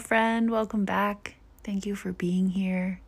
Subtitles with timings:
[0.00, 0.50] Friend.
[0.50, 1.34] Welcome back.
[1.62, 3.00] Thank you for being here.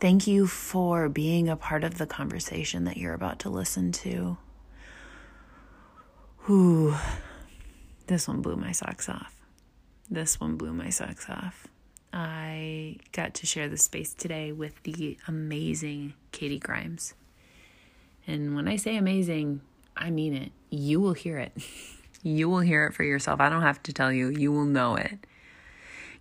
[0.00, 4.38] Thank you for being a part of the conversation that you're about to listen to.
[6.46, 6.96] Whew.
[8.06, 9.34] This one blew my socks off.
[10.10, 11.68] This one blew my socks off.
[12.12, 17.14] I got to share the space today with the amazing Katie Grimes.
[18.26, 19.60] And when I say amazing,
[19.96, 20.52] I mean it.
[20.70, 21.52] You will hear it.
[22.24, 23.40] You will hear it for yourself.
[23.40, 25.26] I don't have to tell you, you will know it.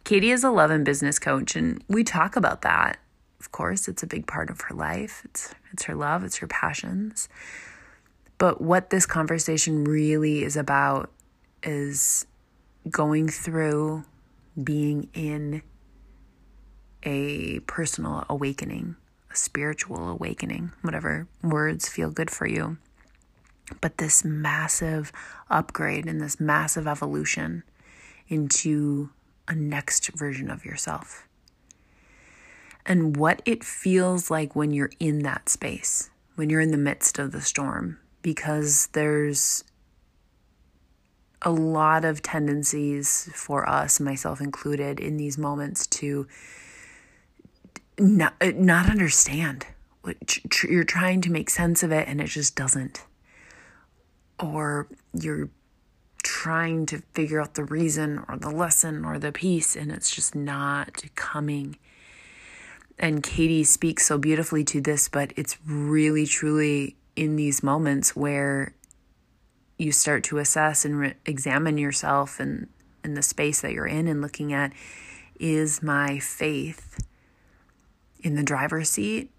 [0.04, 3.00] Katie is a love and business coach, and we talk about that.
[3.40, 5.22] Of course, it's a big part of her life.
[5.26, 7.30] It's it's her love, it's her passions.
[8.38, 11.12] But what this conversation really is about
[11.64, 12.26] is
[12.90, 14.04] going through
[14.62, 15.62] being in
[17.04, 18.96] a personal awakening,
[19.32, 22.78] a spiritual awakening, whatever words feel good for you.
[23.80, 25.12] But this massive
[25.50, 27.64] upgrade and this massive evolution
[28.28, 29.12] into
[29.48, 31.28] a next version of yourself.
[32.86, 37.20] And what it feels like when you're in that space, when you're in the midst
[37.20, 39.64] of the storm, because there's
[41.44, 46.28] a lot of tendencies for us, myself included, in these moments to
[48.00, 49.66] not, not understand.
[50.68, 53.06] You're trying to make sense of it and it just doesn't.
[54.40, 55.50] Or you're
[56.42, 60.34] trying to figure out the reason or the lesson or the piece, and it's just
[60.34, 61.78] not coming.
[62.98, 68.74] And Katie speaks so beautifully to this, but it's really, truly in these moments where
[69.78, 72.68] you start to assess and re- examine yourself and
[73.04, 74.74] in the space that you're in and looking at
[75.40, 77.06] is my faith
[78.24, 79.30] in the driver's seat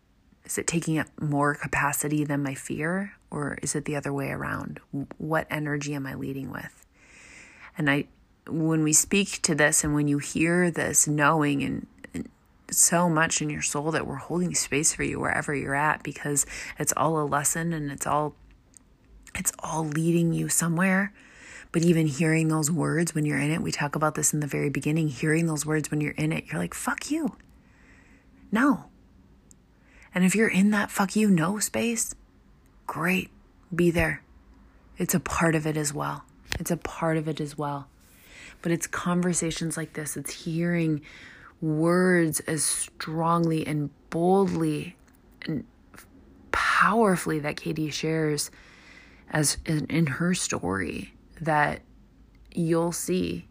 [0.45, 4.31] is it taking up more capacity than my fear, or is it the other way
[4.31, 4.81] around?
[5.19, 6.82] What energy am I leading with?
[7.77, 8.07] And I,
[8.47, 12.29] when we speak to this, and when you hear this, knowing and, and
[12.71, 16.47] so much in your soul that we're holding space for you wherever you're at, because
[16.79, 18.35] it's all a lesson and it's all,
[19.35, 21.13] it's all leading you somewhere.
[21.71, 24.47] But even hearing those words when you're in it, we talk about this in the
[24.47, 25.09] very beginning.
[25.09, 27.37] Hearing those words when you're in it, you're like, "Fuck you."
[28.51, 28.91] No
[30.15, 32.15] and if you're in that fuck you no space,
[32.87, 33.31] great,
[33.75, 34.23] be there.
[34.99, 36.25] It's a part of it as well.
[36.59, 37.89] It's a part of it as well.
[38.61, 41.03] But it's conversations like this, it's hearing
[41.61, 44.97] words as strongly and boldly
[45.47, 45.65] and
[46.51, 48.51] powerfully that Katie shares
[49.31, 51.81] as in, in her story that
[52.55, 53.47] you'll see.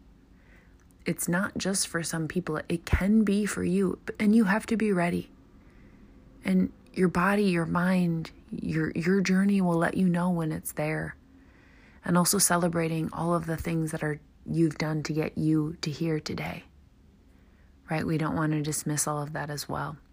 [1.04, 2.60] It's not just for some people.
[2.68, 3.98] It can be for you.
[4.20, 5.30] And you have to be ready.
[6.44, 11.16] And your body, your mind, your your journey will let you know when it's there.
[12.04, 15.90] And also celebrating all of the things that are you've done to get you to
[15.90, 16.64] here today.
[17.90, 18.06] Right?
[18.06, 19.96] We don't want to dismiss all of that as well.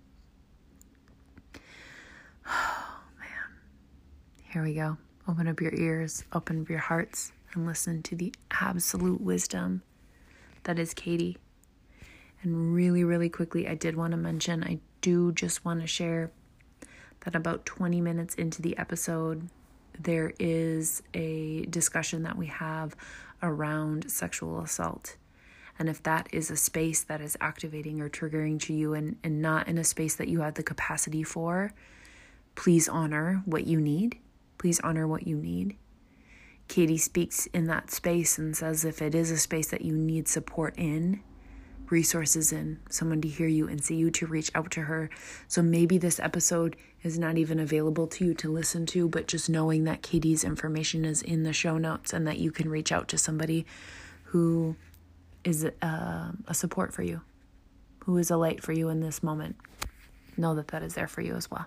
[2.52, 4.50] Oh man.
[4.52, 4.98] Here we go.
[5.28, 9.84] Open up your ears, open up your hearts, and listen to the absolute wisdom
[10.64, 11.38] that is Katie.
[12.42, 16.32] And really, really quickly, I did want to mention I do just want to share
[17.22, 19.50] that about 20 minutes into the episode,
[20.00, 22.96] there is a discussion that we have
[23.44, 25.18] around sexual assault.
[25.78, 29.42] And if that is a space that is activating or triggering to you and, and
[29.42, 31.74] not in a space that you have the capacity for,
[32.56, 34.18] please honor what you need.
[34.58, 35.78] Please honor what you need.
[36.68, 40.28] Katie speaks in that space and says if it is a space that you need
[40.28, 41.22] support in,
[41.90, 45.10] resources in, someone to hear you and see you to reach out to her.
[45.48, 49.50] So maybe this episode is not even available to you to listen to, but just
[49.50, 53.08] knowing that Katie's information is in the show notes and that you can reach out
[53.10, 53.66] to somebody
[54.26, 54.76] who
[55.44, 57.22] is uh, a support for you,
[58.04, 59.56] who is a light for you in this moment.
[60.38, 61.66] Know that that is there for you as well.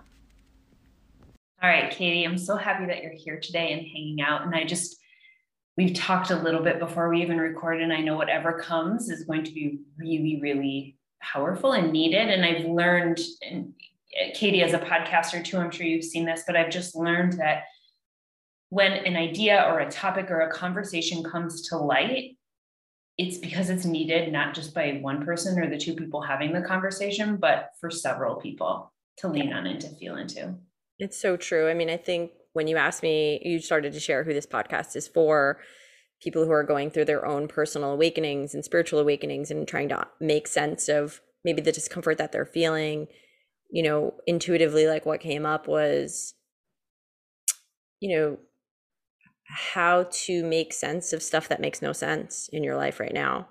[1.61, 4.43] All right, Katie, I'm so happy that you're here today and hanging out.
[4.43, 4.97] And I just,
[5.77, 9.23] we've talked a little bit before we even recorded, and I know whatever comes is
[9.23, 12.29] going to be really, really powerful and needed.
[12.29, 13.19] And I've learned,
[13.49, 13.73] and
[14.33, 17.63] Katie, as a podcaster too, I'm sure you've seen this, but I've just learned that
[18.69, 22.37] when an idea or a topic or a conversation comes to light,
[23.17, 26.61] it's because it's needed not just by one person or the two people having the
[26.61, 30.55] conversation, but for several people to lean on and to feel into.
[30.97, 31.69] It's so true.
[31.69, 34.95] I mean, I think when you asked me, you started to share who this podcast
[34.95, 35.59] is for
[36.21, 40.07] people who are going through their own personal awakenings and spiritual awakenings and trying to
[40.19, 43.07] make sense of maybe the discomfort that they're feeling.
[43.73, 46.35] You know, intuitively, like what came up was,
[47.99, 48.37] you know,
[49.47, 53.49] how to make sense of stuff that makes no sense in your life right now.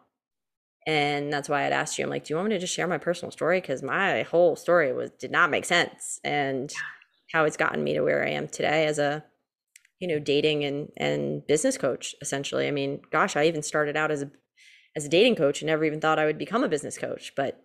[0.87, 2.87] And that's why I'd asked you, I'm like, do you want me to just share
[2.89, 3.61] my personal story?
[3.61, 6.73] Because my whole story was did not make sense and
[7.33, 9.25] how it's gotten me to where I am today as a,
[10.01, 12.69] you know, dating and and business coach, essentially.
[12.69, 14.31] I mean, gosh, I even started out as a
[14.97, 17.33] as a dating coach and never even thought I would become a business coach.
[17.37, 17.63] But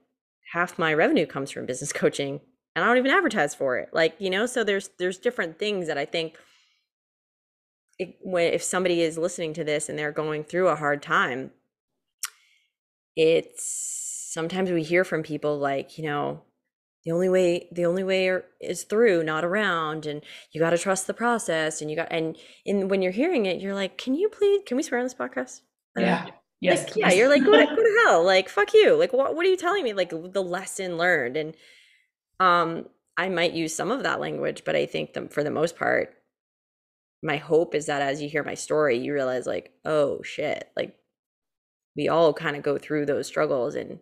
[0.54, 2.42] half my revenue comes from business coaching
[2.78, 3.90] and I don't even advertise for it.
[3.92, 6.38] Like, you know, so there's there's different things that I think
[7.98, 11.50] if somebody is listening to this and they're going through a hard time,
[13.16, 16.44] it's sometimes we hear from people like, you know,
[17.04, 20.22] the only way the only way er, is through, not around, and
[20.52, 21.82] you got to trust the process.
[21.82, 24.62] And you got and in when you're hearing it, you're like, can you please?
[24.68, 25.62] Can we swear on this podcast?
[25.98, 26.28] Yeah.
[26.60, 26.86] Yes.
[26.86, 28.26] Like, yeah, you're like, go to, go to hell.
[28.26, 28.96] Like, fuck you.
[28.96, 29.94] Like, what, what are you telling me?
[29.94, 31.38] Like, the lesson learned.
[31.38, 31.56] And
[32.40, 32.86] um,
[33.18, 36.14] I might use some of that language, but I think them for the most part,
[37.24, 40.96] my hope is that as you hear my story, you realize like, oh shit, like
[41.96, 44.00] we all kind of go through those struggles and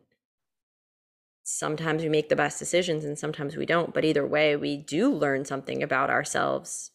[1.44, 3.94] sometimes we make the best decisions and sometimes we don't.
[3.94, 6.92] But either way, we do learn something about ourselves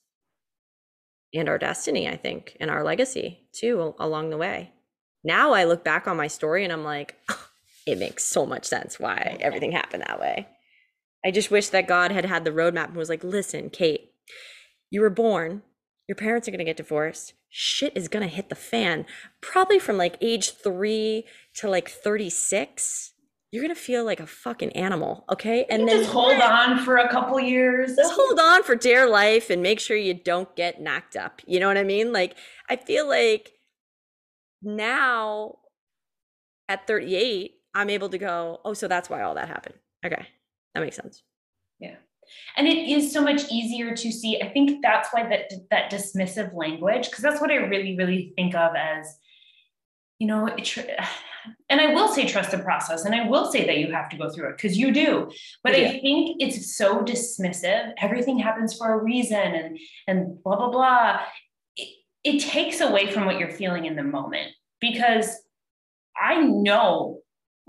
[1.33, 4.73] and our destiny, I think, and our legacy too along the way.
[5.23, 7.49] Now I look back on my story and I'm like, oh,
[7.87, 10.49] it makes so much sense why oh, everything happened that way.
[11.25, 14.13] I just wish that God had had the roadmap and was like, listen, Kate,
[14.91, 15.63] you were born
[16.11, 17.35] your parents are going to get divorced.
[17.51, 19.07] Shit is going to hit the fan.
[19.41, 21.25] Probably from like age three
[21.55, 23.13] to like 36.
[23.53, 25.25] You're going to feel like a fucking animal.
[25.31, 25.67] Okay.
[25.71, 27.95] And then just hold on for a couple years.
[27.95, 31.43] Just hold on for dear life and make sure you don't get knocked up.
[31.47, 32.13] You know what I mean?
[32.13, 32.35] Like,
[32.69, 33.53] I feel like
[34.63, 35.59] now
[36.69, 39.77] at 38, I'm able to go, oh, so that's why all that happened.
[40.05, 40.27] Okay.
[40.75, 41.23] That makes sense.
[41.79, 41.97] Yeah
[42.57, 46.55] and it is so much easier to see i think that's why that that dismissive
[46.55, 49.19] language because that's what i really really think of as
[50.19, 50.77] you know it,
[51.71, 54.17] and i will say trust the process and i will say that you have to
[54.17, 55.31] go through it because you do
[55.63, 55.89] but yeah.
[55.89, 61.21] i think it's so dismissive everything happens for a reason and and blah blah blah
[62.25, 65.37] it, takes away from what you're feeling in the moment because
[66.21, 67.21] i know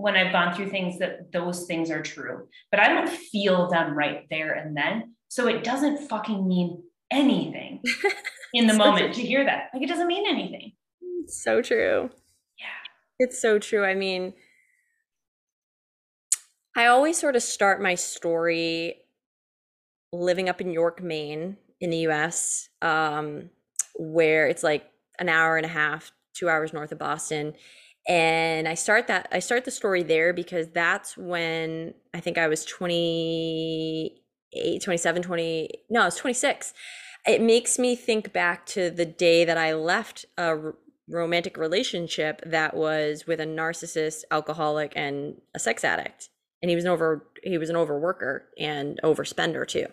[0.01, 3.95] when I've gone through things that those things are true, but I don't feel them
[3.95, 5.15] right there and then.
[5.27, 7.81] So it doesn't fucking mean anything
[8.53, 9.21] in the so moment true.
[9.21, 9.69] to hear that.
[9.73, 10.73] Like it doesn't mean anything.
[11.27, 12.09] So true.
[12.57, 12.65] Yeah.
[13.19, 13.85] It's so true.
[13.85, 14.33] I mean,
[16.75, 18.95] I always sort of start my story
[20.13, 23.49] living up in York, Maine, in the US, um,
[24.01, 24.89] where it's like
[25.19, 27.53] an hour and a half, two hours north of Boston.
[28.07, 32.47] And i start that i start the story there because that's when i think i
[32.47, 36.73] was 28 27 20 no i was 26
[37.27, 40.71] it makes me think back to the day that i left a
[41.11, 46.29] romantic relationship that was with a narcissist alcoholic and a sex addict.
[46.61, 49.87] And he was an over he was an overworker and overspender too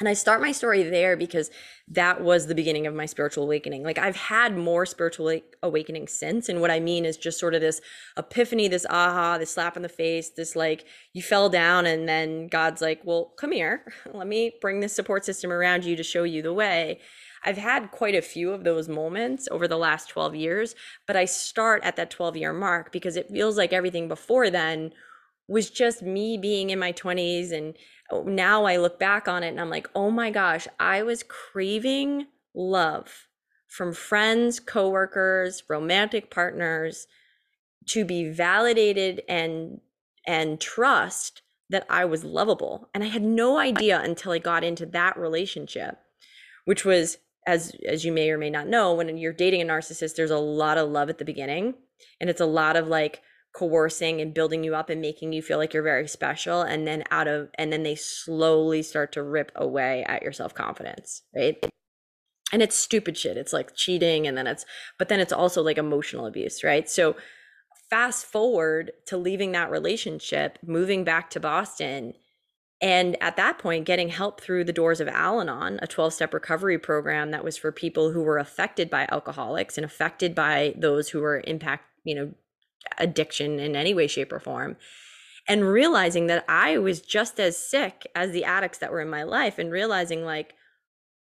[0.00, 1.50] and I start my story there because
[1.88, 3.82] that was the beginning of my spiritual awakening.
[3.82, 6.48] Like I've had more spiritual awakening since.
[6.48, 7.82] And what I mean is just sort of this
[8.16, 12.48] epiphany, this aha, this slap in the face, this like you fell down and then
[12.48, 13.84] God's like, well, come here.
[14.14, 17.00] Let me bring this support system around you to show you the way.
[17.44, 20.74] I've had quite a few of those moments over the last 12 years,
[21.06, 24.92] but I start at that 12 year mark because it feels like everything before then
[25.50, 27.76] was just me being in my 20s and
[28.10, 31.24] oh, now I look back on it and I'm like, oh my gosh, I was
[31.24, 33.26] craving love
[33.66, 37.06] from friends, coworkers, romantic partners
[37.86, 39.80] to be validated and
[40.26, 42.88] and trust that I was lovable.
[42.94, 45.98] And I had no idea until I got into that relationship,
[46.64, 50.14] which was as as you may or may not know, when you're dating a narcissist,
[50.14, 51.74] there's a lot of love at the beginning.
[52.20, 55.58] And it's a lot of like coercing and building you up and making you feel
[55.58, 59.50] like you're very special and then out of and then they slowly start to rip
[59.56, 61.56] away at your self-confidence right?
[62.52, 63.36] And it's stupid shit.
[63.36, 64.64] It's like cheating and then it's
[64.98, 66.88] but then it's also like emotional abuse right?
[66.88, 67.16] So
[67.88, 72.14] fast forward to leaving that relationship moving back to boston
[72.82, 76.32] and at that point, getting help through the doors of Al Anon, a 12 step
[76.32, 81.10] recovery program that was for people who were affected by alcoholics and affected by those
[81.10, 82.32] who were impact you know,
[82.98, 84.76] addiction in any way, shape, or form.
[85.48, 89.22] And realizing that I was just as sick as the addicts that were in my
[89.22, 90.54] life, and realizing, like,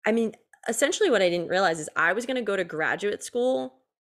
[0.06, 0.34] I mean,
[0.68, 3.74] essentially what I didn't realize is I was going to go to graduate school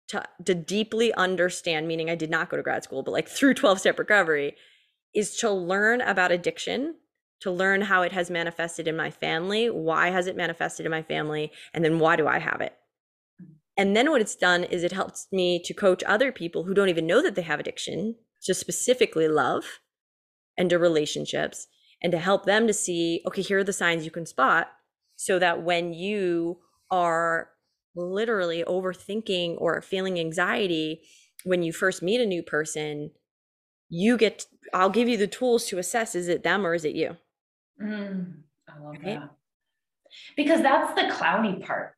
[0.08, 3.54] to, to deeply understand, meaning I did not go to grad school, but like through
[3.54, 4.56] 12 step recovery,
[5.14, 6.96] is to learn about addiction,
[7.40, 11.02] to learn how it has manifested in my family, why has it manifested in my
[11.02, 12.74] family, and then why do I have it?
[13.80, 16.90] And then what it's done is it helps me to coach other people who don't
[16.90, 19.80] even know that they have addiction to specifically love
[20.58, 21.66] and to relationships
[22.02, 24.68] and to help them to see, okay, here are the signs you can spot
[25.16, 26.58] so that when you
[26.90, 27.52] are
[27.96, 31.00] literally overthinking or feeling anxiety
[31.44, 33.12] when you first meet a new person,
[33.88, 34.44] you get,
[34.74, 37.16] I'll give you the tools to assess is it them or is it you?
[37.82, 39.20] Mm, I love right?
[39.20, 39.30] that.
[40.36, 41.94] Because that's the cloudy part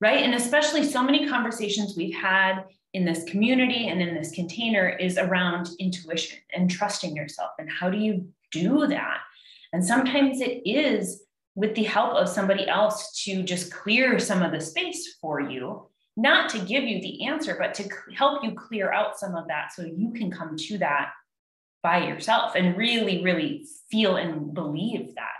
[0.00, 0.22] right?
[0.22, 5.18] And especially so many conversations we've had in this community and in this container is
[5.18, 7.50] around intuition and trusting yourself.
[7.58, 9.18] And how do you do that?
[9.72, 11.22] And sometimes it is
[11.54, 15.88] with the help of somebody else to just clear some of the space for you,
[16.16, 19.72] not to give you the answer, but to help you clear out some of that
[19.72, 21.10] so you can come to that
[21.82, 25.35] by yourself and really, really feel and believe that.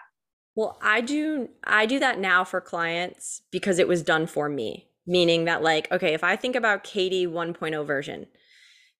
[0.56, 4.88] Well, I do I do that now for clients because it was done for me.
[5.06, 8.26] Meaning that like, okay, if I think about Katie 1.0 version,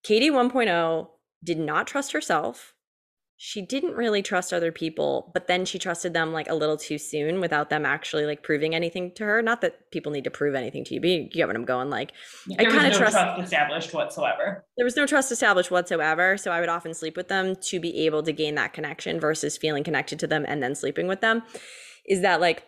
[0.04, 1.08] Katie 1.0
[1.42, 2.75] did not trust herself
[3.38, 6.96] she didn't really trust other people, but then she trusted them like a little too
[6.96, 9.42] soon without them actually like proving anything to her.
[9.42, 11.90] Not that people need to prove anything to you, but you get what I'm going.
[11.90, 12.12] Like,
[12.46, 14.64] there I kind of no trust, trust established whatsoever.
[14.78, 16.38] There was no trust established whatsoever.
[16.38, 19.58] So I would often sleep with them to be able to gain that connection versus
[19.58, 21.42] feeling connected to them and then sleeping with them.
[22.06, 22.64] Is that like,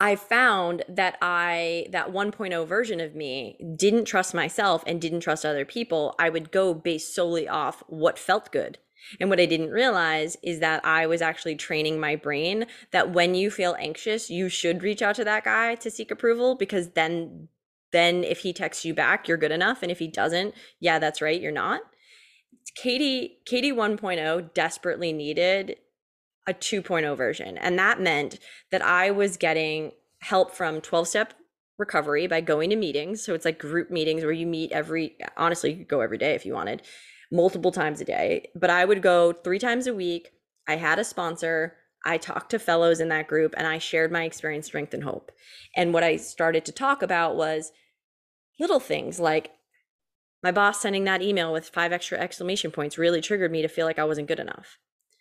[0.00, 5.46] I found that I, that 1.0 version of me didn't trust myself and didn't trust
[5.46, 6.16] other people.
[6.18, 8.78] I would go based solely off what felt good
[9.20, 13.34] and what I didn't realize is that I was actually training my brain that when
[13.34, 17.48] you feel anxious, you should reach out to that guy to seek approval because then
[17.92, 21.20] then if he texts you back, you're good enough and if he doesn't, yeah, that's
[21.20, 21.82] right, you're not.
[22.74, 25.76] Katie Katie 1.0 desperately needed
[26.46, 28.38] a 2.0 version and that meant
[28.70, 31.34] that I was getting help from 12 step
[31.78, 33.24] recovery by going to meetings.
[33.24, 36.34] So it's like group meetings where you meet every honestly, you could go every day
[36.34, 36.82] if you wanted
[37.32, 40.30] multiple times a day, but I would go three times a week.
[40.68, 41.74] I had a sponsor.
[42.04, 45.32] I talked to fellows in that group and I shared my experience, strength, and hope.
[45.74, 47.72] And what I started to talk about was
[48.60, 49.52] little things like
[50.42, 53.86] my boss sending that email with five extra exclamation points really triggered me to feel
[53.86, 54.78] like I wasn't good enough.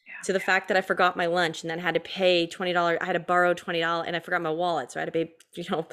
[0.07, 0.13] Yeah.
[0.25, 3.05] To the fact that I forgot my lunch and then had to pay $20, I
[3.05, 4.91] had to borrow $20 and I forgot my wallet.
[4.91, 5.87] So I had to pay, you know,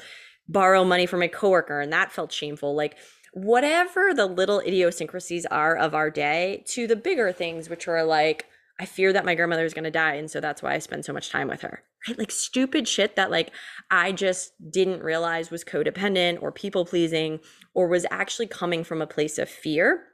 [0.47, 2.75] borrow money from my coworker and that felt shameful.
[2.75, 2.97] Like
[3.33, 8.45] whatever the little idiosyncrasies are of our day to the bigger things, which are like,
[8.79, 10.15] I fear that my grandmother is going to die.
[10.15, 11.83] And so that's why I spend so much time with her.
[12.07, 12.17] Right?
[12.17, 13.51] Like stupid shit that like
[13.91, 17.41] I just didn't realize was codependent or people pleasing
[17.73, 20.05] or was actually coming from a place of fear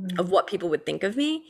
[0.00, 0.18] mm-hmm.
[0.18, 1.44] of what people would think of me.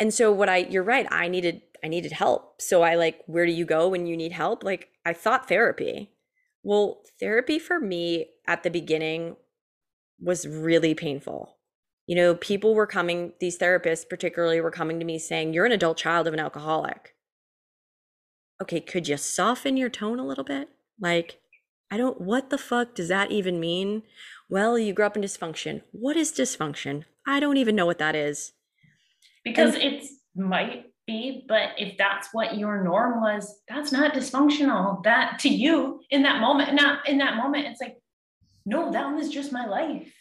[0.00, 2.60] And so what I you're right, I needed I needed help.
[2.60, 4.64] So I like where do you go when you need help?
[4.64, 6.10] Like I thought therapy.
[6.64, 9.36] Well, therapy for me at the beginning
[10.20, 11.56] was really painful.
[12.06, 15.72] You know, people were coming, these therapists particularly were coming to me saying, You're an
[15.72, 17.14] adult child of an alcoholic.
[18.62, 20.68] Okay, could you soften your tone a little bit?
[21.00, 21.40] Like,
[21.90, 24.02] I don't, what the fuck does that even mean?
[24.48, 25.82] Well, you grew up in dysfunction.
[25.92, 27.04] What is dysfunction?
[27.26, 28.52] I don't even know what that is.
[29.44, 35.02] Because and, it's might be, but if that's what your norm was, that's not dysfunctional.
[35.04, 37.96] That to you in that moment, not in that moment, it's like,
[38.66, 40.12] no, that was just my life.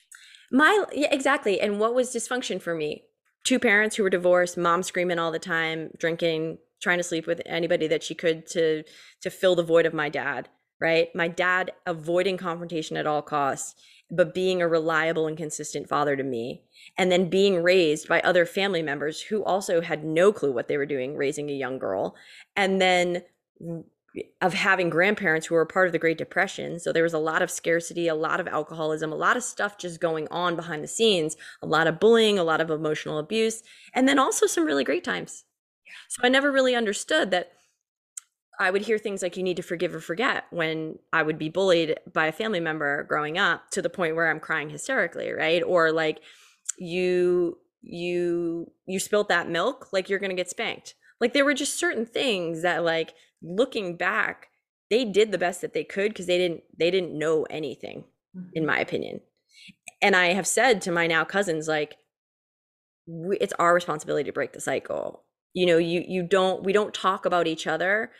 [0.51, 1.59] My yeah, exactly.
[1.59, 3.03] And what was dysfunction for me?
[3.43, 7.41] Two parents who were divorced, mom screaming all the time, drinking, trying to sleep with
[7.45, 8.83] anybody that she could to
[9.21, 10.47] to fill the void of my dad,
[10.79, 11.13] right?
[11.15, 13.73] My dad avoiding confrontation at all costs,
[14.11, 16.61] but being a reliable and consistent father to me.
[16.97, 20.77] And then being raised by other family members who also had no clue what they
[20.77, 22.15] were doing raising a young girl.
[22.55, 23.23] And then
[24.41, 26.79] of having grandparents who were part of the Great Depression.
[26.79, 29.77] So there was a lot of scarcity, a lot of alcoholism, a lot of stuff
[29.77, 33.63] just going on behind the scenes, a lot of bullying, a lot of emotional abuse,
[33.93, 35.43] and then also some really great times.
[36.09, 37.51] So I never really understood that
[38.59, 41.49] I would hear things like you need to forgive or forget when I would be
[41.49, 45.61] bullied by a family member growing up to the point where I'm crying hysterically, right?
[45.61, 46.21] Or like
[46.77, 50.95] you you you spilt that milk, like you're going to get spanked.
[51.19, 54.49] Like there were just certain things that like looking back,
[54.89, 58.49] they did the best that they could because they didn't they didn't know anything, mm-hmm.
[58.53, 59.21] in my opinion.
[60.01, 61.95] And I have said to my now cousins, like,
[63.07, 65.23] we, it's our responsibility to break the cycle.
[65.53, 68.11] You know, you you don't we don't talk about each other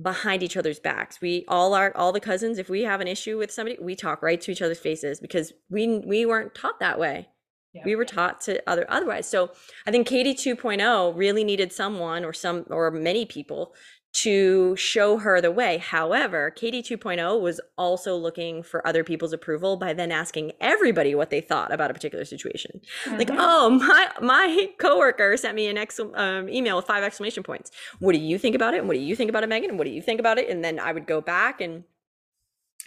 [0.00, 1.20] behind each other's backs.
[1.20, 2.58] We all are all the cousins.
[2.58, 5.52] If we have an issue with somebody, we talk right to each other's faces because
[5.68, 7.28] we we weren't taught that way.
[7.72, 7.82] Yeah.
[7.84, 9.28] We were taught to other otherwise.
[9.28, 9.52] So
[9.86, 13.74] I think Katie 2.0 really needed someone or some or many people
[14.12, 15.78] to show her the way.
[15.78, 21.30] However, Katie 2.0 was also looking for other people's approval by then asking everybody what
[21.30, 22.80] they thought about a particular situation.
[23.04, 23.18] Mm-hmm.
[23.18, 27.70] Like, oh, my my coworker sent me an ex- um, email with five exclamation points.
[28.00, 28.78] What do you think about it?
[28.78, 29.70] And what do you think about it, Megan?
[29.70, 30.48] And what do you think about it?
[30.48, 31.84] And then I would go back and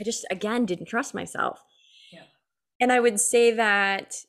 [0.02, 1.64] I just again didn't trust myself.
[2.12, 2.24] Yeah.
[2.82, 4.26] And I would say that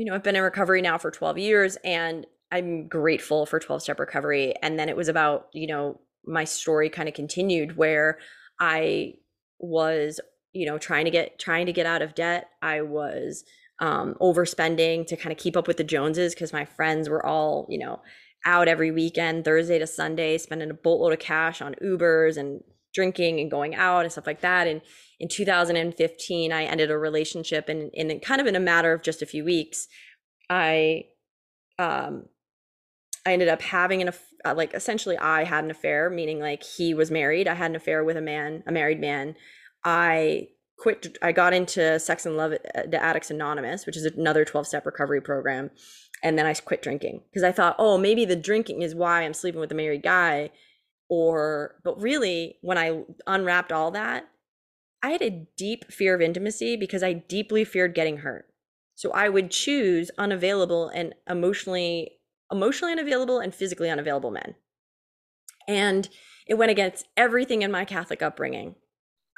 [0.00, 3.82] you know, I've been in recovery now for 12 years and I'm grateful for 12
[3.82, 4.54] step recovery.
[4.62, 8.18] And then it was about, you know, my story kind of continued where
[8.58, 9.14] I
[9.58, 10.20] was,
[10.52, 12.48] you know, trying to get trying to get out of debt.
[12.62, 13.44] I was
[13.78, 17.66] um overspending to kind of keep up with the Joneses because my friends were all,
[17.70, 18.00] you know,
[18.44, 23.40] out every weekend, Thursday to Sunday, spending a boatload of cash on Ubers and drinking
[23.40, 24.66] and going out and stuff like that.
[24.66, 24.80] And
[25.18, 29.22] in 2015, I ended a relationship, and in kind of in a matter of just
[29.22, 29.86] a few weeks,
[30.48, 31.04] I,
[31.78, 32.26] um,
[33.26, 34.12] I ended up having an
[34.44, 37.48] uh, like essentially I had an affair, meaning like he was married.
[37.48, 39.36] I had an affair with a man, a married man.
[39.84, 40.48] I
[40.78, 41.18] quit.
[41.22, 44.86] I got into Sex and Love, uh, the Addicts Anonymous, which is another 12 step
[44.86, 45.70] recovery program.
[46.22, 49.34] And then I quit drinking because I thought, oh, maybe the drinking is why I'm
[49.34, 50.50] sleeping with a married guy.
[51.08, 54.28] Or, but really, when I unwrapped all that,
[55.02, 58.46] I had a deep fear of intimacy because I deeply feared getting hurt.
[58.94, 62.19] So I would choose unavailable and emotionally
[62.50, 64.54] emotionally unavailable and physically unavailable men.
[65.68, 66.08] And
[66.46, 68.74] it went against everything in my Catholic upbringing.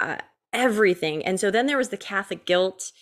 [0.01, 0.19] Uh,
[0.53, 1.25] everything.
[1.25, 2.93] And so then there was the Catholic guilt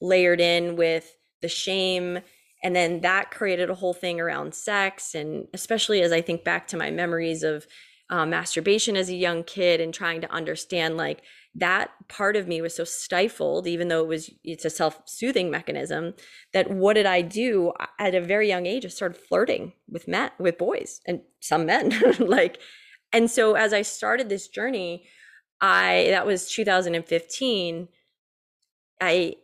[0.00, 2.20] layered in with the shame
[2.62, 6.66] and then that created a whole thing around sex and especially as i think back
[6.68, 7.66] to my memories of
[8.12, 11.22] uh, masturbation as a young kid and trying to understand like
[11.54, 16.12] that part of me was so stifled even though it was it's a self-soothing mechanism
[16.52, 17.72] that what did i do?
[17.98, 21.94] At a very young age i started flirting with men with boys and some men
[22.18, 22.58] like
[23.14, 25.06] and so as i started this journey
[25.62, 27.88] i that was 2015
[29.00, 29.34] i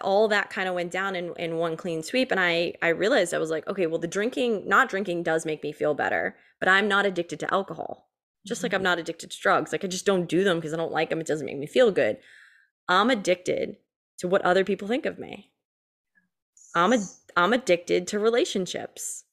[0.00, 3.34] all that kind of went down in, in one clean sweep and i i realized
[3.34, 6.68] i was like okay well the drinking not drinking does make me feel better but
[6.68, 8.11] i'm not addicted to alcohol
[8.46, 8.76] just like mm-hmm.
[8.76, 9.72] I'm not addicted to drugs.
[9.72, 11.20] Like I just don't do them because I don't like them.
[11.20, 12.18] It doesn't make me feel good.
[12.88, 13.76] I'm addicted
[14.18, 15.50] to what other people think of me.
[16.74, 16.98] I'm a,
[17.36, 19.24] I'm addicted to relationships.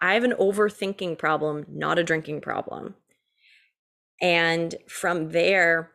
[0.00, 2.94] I have an overthinking problem, not a drinking problem.
[4.20, 5.90] And from there,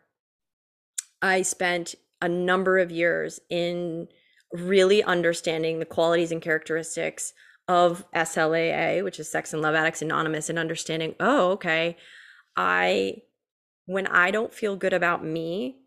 [1.21, 4.07] I spent a number of years in
[4.53, 7.33] really understanding the qualities and characteristics
[7.67, 11.97] of SLAA, which is Sex and Love Addicts Anonymous, and understanding, oh, okay,
[12.55, 13.23] I,
[13.85, 15.77] when I don't feel good about me,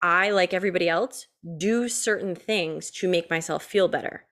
[0.00, 1.26] I, like everybody else,
[1.56, 4.24] do certain things to make myself feel better.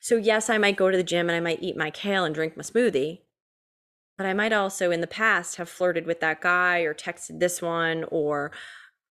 [0.00, 2.34] So, yes, I might go to the gym and I might eat my kale and
[2.34, 3.20] drink my smoothie,
[4.16, 7.62] but I might also in the past have flirted with that guy or texted this
[7.62, 8.52] one or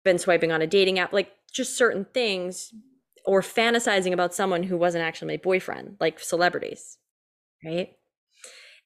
[0.05, 2.72] been swiping on a dating app, like just certain things,
[3.25, 6.98] or fantasizing about someone who wasn't actually my boyfriend, like celebrities,
[7.64, 7.92] right?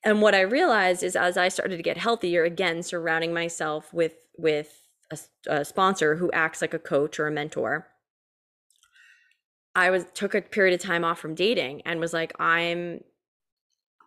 [0.06, 4.14] And what i realized is as i started to get healthier again surrounding myself with
[4.38, 7.88] with a, a, sponsor who acts like a coach or a mentor
[9.74, 13.00] i was took a period of time off from dating and was like i'm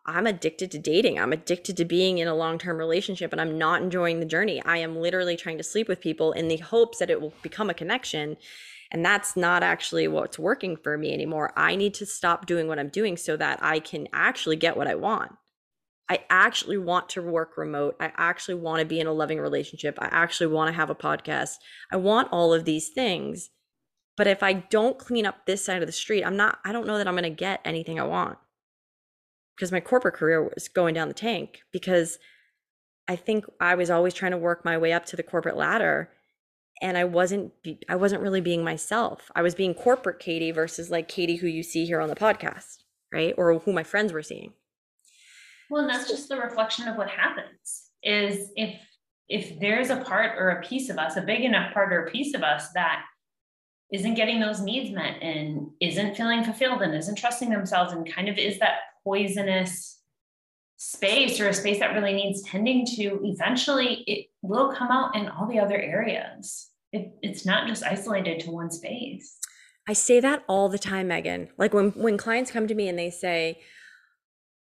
[0.06, 1.20] i'm addicted to dating.
[1.20, 4.60] I'm addicted to being in a long-term relationship and i'm not enjoying the journey.
[4.64, 7.70] I am literally trying to sleep with people in the hopes that it will become
[7.70, 8.38] a connection.
[8.92, 11.54] And that's not actually what's working for me anymore.
[11.56, 14.88] I need to stop doing what i'm doing so that i can actually get what
[14.88, 15.34] i want
[16.10, 17.96] I actually want to work remote.
[18.00, 19.98] I actually want to be in a loving relationship.
[20.00, 21.56] I actually want to have a podcast.
[21.92, 23.52] I want all of these things.
[24.18, 26.88] But if I don't clean up this side of the street, I'm not, I don't
[26.88, 28.38] know that I'm going to get anything I want
[29.56, 32.18] because my corporate career was going down the tank because
[33.08, 36.10] I think I was always trying to work my way up to the corporate ladder
[36.82, 37.52] and I wasn't
[37.90, 39.30] I wasn't really being myself.
[39.36, 42.84] I was being corporate Katie versus like Katie who you see here on the podcast,
[43.14, 43.34] right?
[43.38, 44.54] Or who my friends were seeing.
[45.70, 48.80] Well, and that's just the reflection of what happens is if
[49.28, 52.12] if there's a part or a piece of us, a big enough part or a
[52.12, 53.04] piece of us that
[53.94, 58.28] isn't getting those needs met and isn't feeling fulfilled and isn't trusting themselves and kind
[58.28, 60.00] of is that poisonous
[60.78, 65.28] space or a space that really needs tending to, eventually it will come out in
[65.28, 66.70] all the other areas.
[66.92, 69.38] It, it's not just isolated to one space.
[69.88, 71.50] I say that all the time, Megan.
[71.58, 73.60] Like when when clients come to me and they say,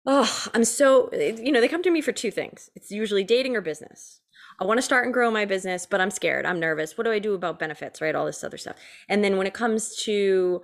[0.08, 2.70] "Oh, I'm so," you know, they come to me for two things.
[2.74, 4.20] It's usually dating or business.
[4.60, 6.44] I want to start and grow my business, but I'm scared.
[6.44, 6.98] I'm nervous.
[6.98, 8.14] What do I do about benefits, right?
[8.14, 8.74] All this other stuff.
[9.08, 10.62] And then when it comes to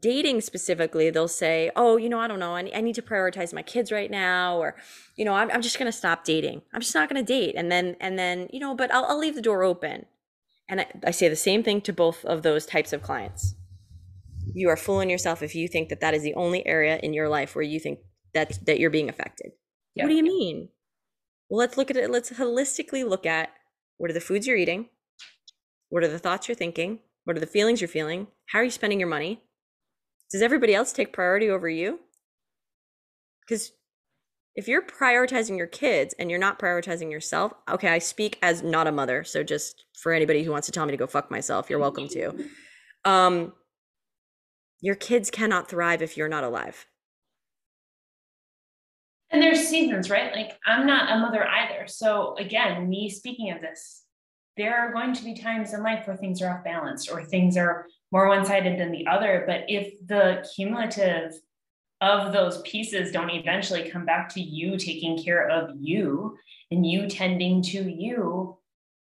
[0.00, 2.54] dating specifically, they'll say, Oh, you know, I don't know.
[2.54, 4.56] I, need to prioritize my kids right now.
[4.56, 4.76] Or,
[5.16, 6.62] you know, I'm, I'm just going to stop dating.
[6.72, 7.54] I'm just not going to date.
[7.56, 10.06] And then, and then, you know, but I'll, I'll leave the door open.
[10.68, 13.54] And I, I say the same thing to both of those types of clients.
[14.54, 17.28] You are fooling yourself if you think that that is the only area in your
[17.28, 18.00] life where you think
[18.34, 19.52] that, that you're being affected.
[19.94, 20.04] Yep.
[20.04, 20.68] What do you mean?
[21.48, 22.10] Well, let's look at it.
[22.10, 23.50] Let's holistically look at
[23.96, 24.88] what are the foods you're eating?
[25.88, 27.00] What are the thoughts you're thinking?
[27.24, 28.28] What are the feelings you're feeling?
[28.46, 29.42] How are you spending your money?
[30.30, 32.00] Does everybody else take priority over you?
[33.40, 33.72] Because
[34.54, 38.86] if you're prioritizing your kids and you're not prioritizing yourself, okay, I speak as not
[38.86, 39.24] a mother.
[39.24, 42.08] So just for anybody who wants to tell me to go fuck myself, you're welcome
[42.08, 42.32] to.
[43.04, 43.52] Um,
[44.80, 46.84] your kids cannot thrive if you're not alive.
[49.30, 50.34] And there's seasons, right?
[50.34, 51.86] Like I'm not a mother either.
[51.86, 54.04] So again, me speaking of this,
[54.56, 57.56] there are going to be times in life where things are off balance or things
[57.56, 59.44] are more one-sided than the other.
[59.46, 61.34] But if the cumulative
[62.00, 66.36] of those pieces don't eventually come back to you taking care of you
[66.70, 68.56] and you tending to you,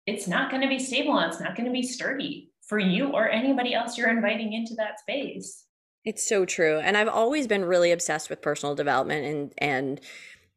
[0.06, 3.10] it's not going to be stable and it's not going to be sturdy for you
[3.10, 5.66] or anybody else you're inviting into that space.
[6.06, 6.80] It's so true.
[6.80, 10.02] And I've always been really obsessed with personal development and and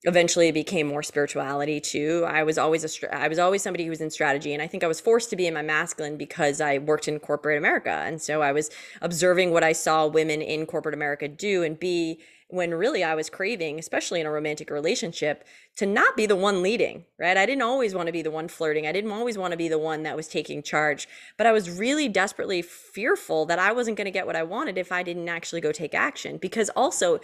[0.04, 2.24] eventually it became more spirituality too.
[2.26, 4.84] I was always a I was always somebody who was in strategy and I think
[4.84, 8.20] I was forced to be in my masculine because I worked in corporate America and
[8.22, 8.70] so I was
[9.02, 12.20] observing what I saw women in corporate America do and be
[12.54, 15.44] when really I was craving, especially in a romantic relationship,
[15.76, 17.36] to not be the one leading, right?
[17.36, 18.86] I didn't always want to be the one flirting.
[18.86, 21.68] I didn't always want to be the one that was taking charge, but I was
[21.68, 25.28] really desperately fearful that I wasn't going to get what I wanted if I didn't
[25.28, 26.36] actually go take action.
[26.36, 27.18] Because also,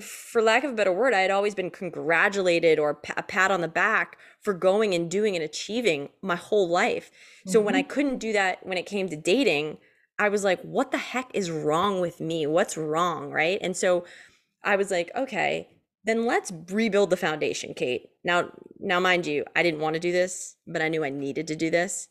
[0.00, 3.60] for lack of a better word, I had always been congratulated or a pat on
[3.60, 7.10] the back for going and doing and achieving my whole life.
[7.46, 7.66] So mm-hmm.
[7.66, 7.90] when I mm-hmm.
[7.90, 9.78] couldn't do that when it came to dating,
[10.18, 12.46] I was like, what the heck is wrong with me?
[12.46, 13.30] What's wrong?
[13.30, 13.58] Right.
[13.62, 14.04] And so
[14.68, 15.66] I was like, okay,
[16.04, 18.10] then let's rebuild the foundation, Kate.
[18.22, 21.48] Now, now, mind you, I didn't want to do this, but I knew I needed
[21.48, 22.08] to do this.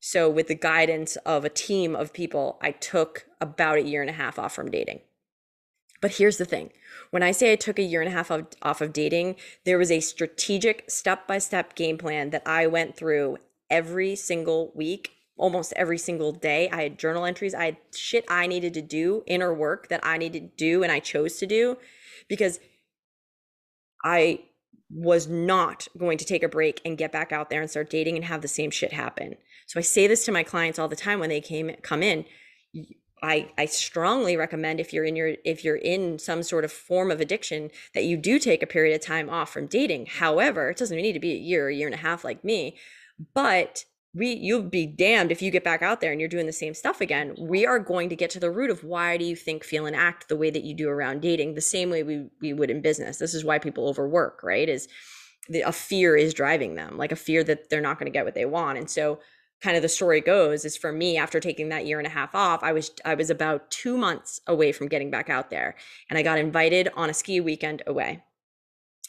[0.00, 4.10] So, with the guidance of a team of people, I took about a year and
[4.10, 4.98] a half off from dating.
[6.00, 6.72] But here's the thing
[7.10, 9.78] when I say I took a year and a half of, off of dating, there
[9.78, 13.38] was a strategic step by step game plan that I went through
[13.70, 16.68] every single week almost every single day.
[16.70, 17.54] I had journal entries.
[17.54, 20.92] I had shit I needed to do, inner work that I needed to do, and
[20.92, 21.76] I chose to do
[22.28, 22.60] because
[24.04, 24.40] I
[24.90, 28.16] was not going to take a break and get back out there and start dating
[28.16, 29.36] and have the same shit happen.
[29.66, 32.26] So I say this to my clients all the time when they came come in.
[33.22, 37.10] I, I strongly recommend if you're in your if you're in some sort of form
[37.10, 40.06] of addiction that you do take a period of time off from dating.
[40.06, 42.44] However, it doesn't need to be a year, or a year and a half like
[42.44, 42.76] me,
[43.32, 46.52] but we you'll be damned if you get back out there and you're doing the
[46.52, 47.34] same stuff again.
[47.38, 49.96] We are going to get to the root of why do you think feel and
[49.96, 52.82] act the way that you do around dating the same way we, we would in
[52.82, 53.18] business.
[53.18, 54.68] This is why people overwork right?
[54.68, 54.88] Is
[55.48, 58.24] the, a fear is driving them like a fear that they're not going to get
[58.24, 58.78] what they want.
[58.78, 59.20] And so
[59.62, 62.34] kind of the story goes is for me after taking that year and a half
[62.34, 65.76] off i was i was about two months away from getting back out there
[66.10, 68.24] and i got invited on a ski weekend away.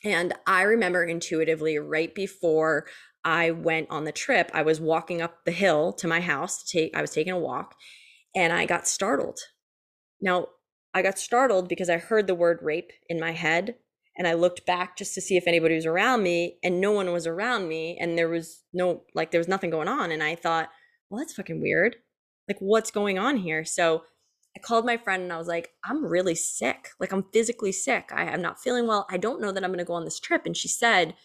[0.03, 2.85] And I remember intuitively right before
[3.25, 6.77] I went on the trip, I was walking up the hill to my house to
[6.77, 7.75] take, I was taking a walk
[8.35, 9.39] and I got startled.
[10.21, 10.47] Now,
[10.93, 13.75] I got startled because I heard the word rape in my head
[14.17, 17.11] and I looked back just to see if anybody was around me and no one
[17.11, 20.11] was around me and there was no, like, there was nothing going on.
[20.11, 20.69] And I thought,
[21.09, 21.95] well, that's fucking weird.
[22.47, 23.65] Like, what's going on here?
[23.65, 24.03] So
[24.55, 26.89] I called my friend and I was like, I'm really sick.
[26.99, 28.11] Like, I'm physically sick.
[28.13, 29.07] I am not feeling well.
[29.09, 30.45] I don't know that I'm going to go on this trip.
[30.45, 31.15] And she said,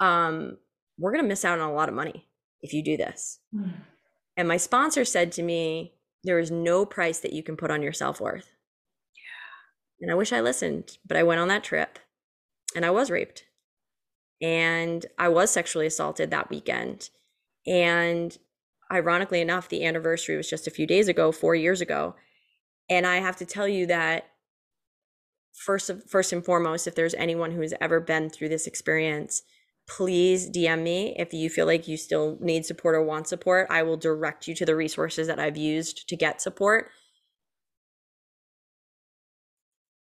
[0.00, 0.58] um,
[0.98, 2.28] we're going to miss out on a lot of money
[2.60, 3.38] if you do this.
[3.54, 3.72] Mm.
[4.36, 7.82] And my sponsor said to me, there is no price that you can put on
[7.82, 8.50] your self worth.
[9.14, 10.02] Yeah.
[10.02, 11.98] And I wish I listened, but I went on that trip
[12.74, 13.44] and I was raped.
[14.40, 17.10] And I was sexually assaulted that weekend.
[17.66, 18.36] And
[18.92, 22.14] ironically enough, the anniversary was just a few days ago, four years ago.
[22.88, 24.28] And I have to tell you that
[25.52, 29.42] first, first and foremost, if there's anyone who has ever been through this experience,
[29.88, 33.66] please DM me if you feel like you still need support or want support.
[33.70, 36.90] I will direct you to the resources that I've used to get support.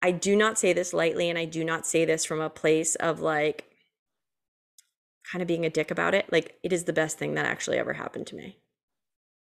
[0.02, 2.96] I do not say this lightly, and I do not say this from a place
[2.96, 3.70] of like
[5.30, 6.32] kind of being a dick about it.
[6.32, 8.60] Like, it is the best thing that actually ever happened to me.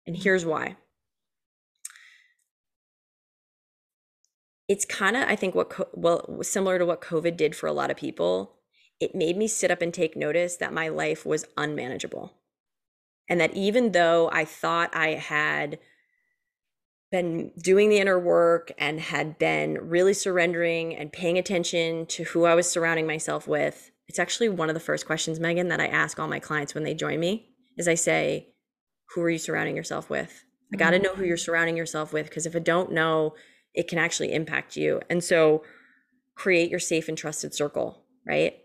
[0.08, 0.78] And here's why
[4.67, 7.74] it's kind of i think what co- well similar to what covid did for a
[7.74, 8.61] lot of people
[9.02, 12.34] it made me sit up and take notice that my life was unmanageable
[13.30, 15.80] and that even though i thought i had
[17.12, 22.46] been doing the inner work and had been really surrendering and paying attention to who
[22.46, 25.88] i was surrounding myself with it's actually one of the first questions megan that i
[25.88, 28.48] ask all my clients when they join me is i say
[29.14, 31.04] who are you surrounding yourself with i got to mm-hmm.
[31.04, 33.34] know who you're surrounding yourself with because if i don't know
[33.74, 35.02] it can actually impact you.
[35.10, 35.64] And so
[36.36, 38.56] create your safe and trusted circle, right?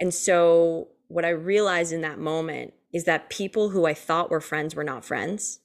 [0.00, 4.40] And so what I realized in that moment is that people who I thought were
[4.40, 5.60] friends were not friends,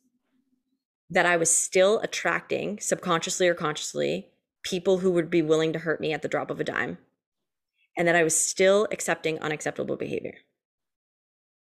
[1.10, 4.28] that I was still attracting subconsciously or consciously
[4.64, 6.98] people who would be willing to hurt me at the drop of a dime,
[7.98, 10.36] and that I was still accepting unacceptable behavior.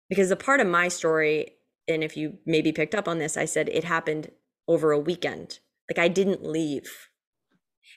[0.08, 1.52] Because the part of my story,
[1.88, 4.30] and if you maybe picked up on this, I said it happened
[4.68, 7.08] over a weekend like I didn't leave.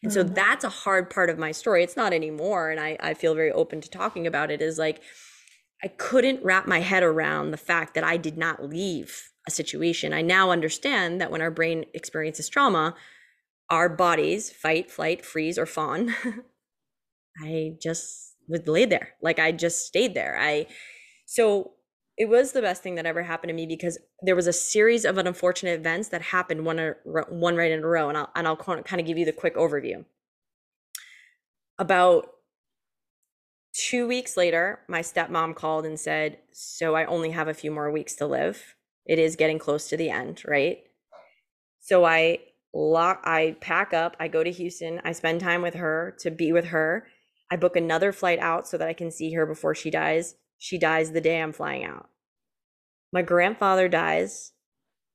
[0.04, 0.34] And so mm-hmm.
[0.34, 1.84] that's a hard part of my story.
[1.84, 2.70] It's not anymore.
[2.70, 5.02] And I, I feel very open to talking about it is like,
[5.84, 10.14] I couldn't wrap my head around the fact that I did not leave a situation.
[10.14, 12.96] I now understand that when our brain experiences trauma,
[13.70, 16.16] our bodies fight, flight, freeze, or fawn.
[17.44, 19.10] I just was laid there.
[19.22, 20.38] Like I just stayed there.
[20.40, 20.68] I,
[21.26, 21.72] so
[22.18, 25.04] it was the best thing that ever happened to me because there was a series
[25.04, 28.56] of unfortunate events that happened one one right in a row and I'll and I'll
[28.56, 30.06] kind of give you the quick overview.
[31.78, 32.30] About
[33.74, 37.92] 2 weeks later, my stepmom called and said, "So I only have a few more
[37.92, 38.76] weeks to live.
[39.06, 40.84] It is getting close to the end, right?"
[41.82, 42.40] So I
[42.74, 46.54] lock I pack up, I go to Houston, I spend time with her to be
[46.54, 47.08] with her.
[47.52, 50.78] I book another flight out so that I can see her before she dies she
[50.78, 52.10] dies the day I'm flying out.
[53.14, 54.52] My grandfather dies.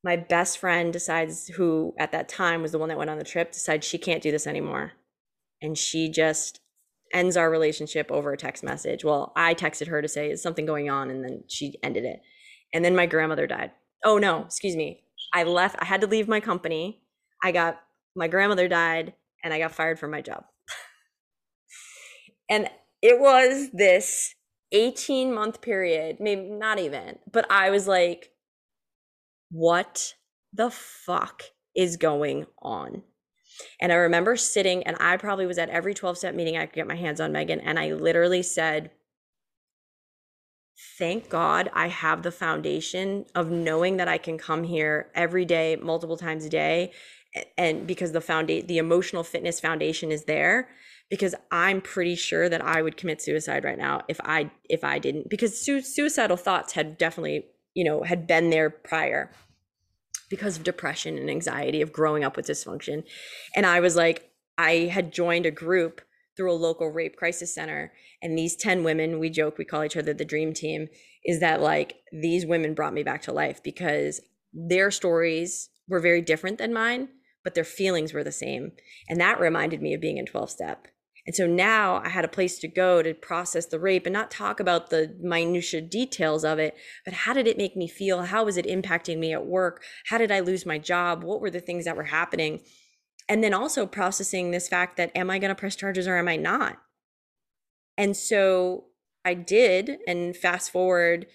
[0.02, 3.24] My best friend decides, who at that time was the one that went on the
[3.24, 4.92] trip, decides she can't do this anymore.
[5.60, 6.60] And she just
[7.12, 9.04] ends our relationship over a text message.
[9.04, 11.10] Well, I texted her to say, is something going on?
[11.10, 12.20] And then she ended it.
[12.72, 13.72] And then my grandmother died.
[14.04, 15.02] Oh, no, excuse me.
[15.34, 17.02] I left, I had to leave my company.
[17.42, 17.80] I got,
[18.16, 20.44] my grandmother died and I got fired from my job.
[22.48, 22.70] and
[23.02, 24.34] it was this
[24.72, 28.30] 18 month period, maybe not even, but I was like,
[29.50, 30.14] what
[30.52, 31.42] the fuck
[31.74, 33.02] is going on?
[33.80, 36.74] And I remember sitting, and I probably was at every 12 step meeting I could
[36.74, 37.60] get my hands on Megan.
[37.60, 38.90] And I literally said,
[40.98, 45.76] Thank God I have the foundation of knowing that I can come here every day,
[45.76, 46.92] multiple times a day.
[47.58, 50.68] And because the foundation, the emotional fitness foundation is there
[51.10, 54.98] because I'm pretty sure that I would commit suicide right now if I if I
[54.98, 59.30] didn't because su- suicidal thoughts had definitely you know had been there prior
[60.30, 63.04] because of depression and anxiety of growing up with dysfunction.
[63.54, 66.00] And I was like I had joined a group
[66.36, 67.92] through a local rape crisis center
[68.22, 70.88] and these 10 women we joke we call each other the dream team
[71.24, 74.20] is that like these women brought me back to life because
[74.54, 77.08] their stories were very different than mine
[77.42, 78.72] but their feelings were the same.
[79.08, 80.88] And that reminded me of being in 12 step
[81.30, 84.32] and so now I had a place to go to process the rape and not
[84.32, 88.22] talk about the minutia details of it, but how did it make me feel?
[88.22, 89.84] How was it impacting me at work?
[90.06, 91.22] How did I lose my job?
[91.22, 92.62] What were the things that were happening?
[93.28, 96.26] And then also processing this fact that am I going to press charges or am
[96.26, 96.78] I not?
[97.96, 98.86] And so
[99.24, 101.28] I did, and fast forward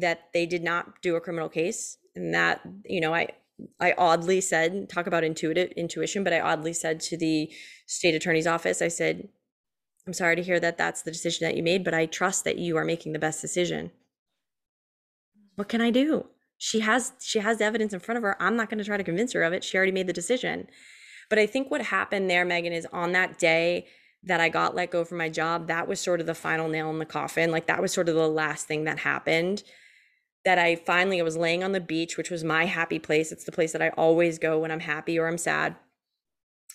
[0.00, 3.28] that they did not do a criminal case, and that you know I
[3.80, 7.52] I oddly said, talk about intuitive intuition, but I oddly said to the
[7.86, 9.28] state attorney's office, I said,
[10.06, 12.58] I'm sorry to hear that that's the decision that you made, but I trust that
[12.58, 13.90] you are making the best decision.
[15.54, 16.26] What can I do?
[16.58, 18.40] She has she has the evidence in front of her.
[18.40, 19.64] I'm not going to try to convince her of it.
[19.64, 20.66] She already made the decision.
[21.30, 23.86] But I think what happened there, Megan, is on that day
[24.24, 26.90] that I got let go from my job, that was sort of the final nail
[26.90, 27.50] in the coffin.
[27.50, 29.62] Like that was sort of the last thing that happened
[30.44, 33.32] that I finally I was laying on the beach, which was my happy place.
[33.32, 35.76] It's the place that I always go when I'm happy or I'm sad.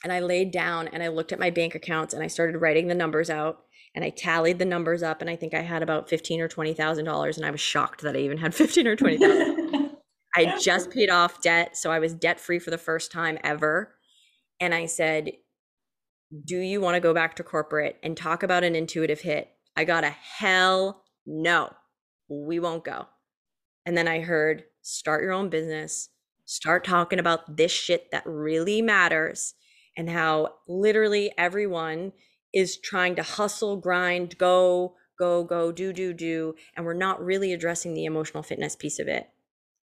[0.04, 2.88] And I laid down and I looked at my bank accounts and I started writing
[2.88, 6.10] the numbers out and I tallied the numbers up and I think I had about
[6.10, 8.96] fifteen or twenty thousand dollars and I was shocked that I even had fifteen or
[8.96, 9.92] twenty thousand.
[10.36, 13.96] I just paid off debt, so I was debt free for the first time ever.
[14.60, 15.32] And I said,
[16.46, 19.84] "Do you want to go back to corporate and talk about an intuitive hit?" I
[19.86, 21.74] got a hell no.
[22.30, 23.08] We won't go.
[23.90, 26.10] And then I heard start your own business,
[26.46, 29.56] start talking about this shit that really matters
[29.98, 32.12] and how literally everyone
[32.54, 36.54] is trying to hustle, grind, go, go, go, do, do, do.
[36.78, 39.28] And we're not really addressing the emotional fitness piece of it.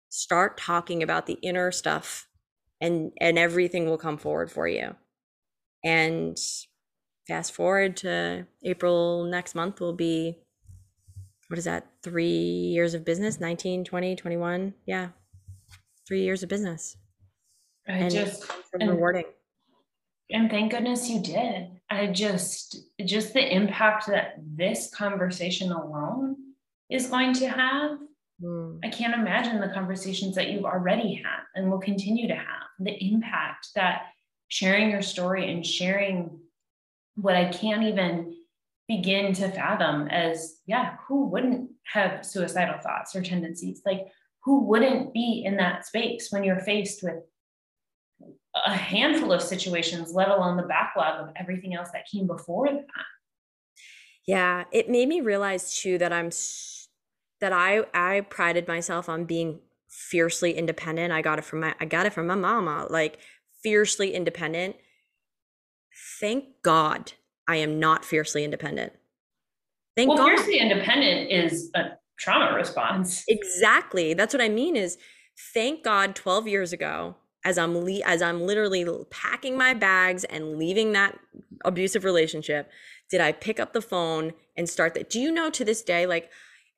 [0.08, 2.28] Start talking about the inner stuff
[2.80, 4.94] and and everything will come forward for you.
[5.82, 6.38] And
[7.26, 10.44] fast forward to April next month will be
[11.50, 11.84] what is that?
[12.04, 14.72] 3 years of business, 19, 20, 21.
[14.86, 15.08] Yeah.
[16.06, 16.96] 3 years of business.
[17.88, 19.24] I and just and- rewarding.
[20.30, 21.70] and thank goodness you did.
[21.90, 26.36] I just just the impact that this conversation alone
[26.88, 27.98] is going to have.
[28.40, 28.78] Mm.
[28.84, 32.66] I can't imagine the conversations that you've already had and will continue to have.
[32.78, 34.02] The impact that
[34.46, 36.38] sharing your story and sharing
[37.16, 38.36] what I can't even
[38.90, 43.82] begin to fathom as, yeah, who wouldn't have suicidal thoughts or tendencies?
[43.86, 44.08] Like,
[44.42, 47.22] who wouldn't be in that space when you're faced with
[48.66, 52.84] a handful of situations, let alone the backlog of everything else that came before that?
[54.26, 56.30] Yeah, it made me realize too that I'm
[57.40, 61.12] that I I prided myself on being fiercely independent.
[61.12, 63.18] I got it from my I got it from my mama, like
[63.62, 64.76] fiercely independent.
[66.20, 67.12] Thank God
[67.50, 68.92] I am not fiercely independent.
[69.96, 70.28] Thank Well, God.
[70.28, 73.24] fiercely independent is a trauma response.
[73.26, 74.14] Exactly.
[74.14, 74.98] That's what I mean is
[75.52, 80.58] thank God 12 years ago as I'm le- as I'm literally packing my bags and
[80.58, 81.18] leaving that
[81.64, 82.70] abusive relationship,
[83.10, 85.10] did I pick up the phone and start that?
[85.10, 86.30] Do you know to this day like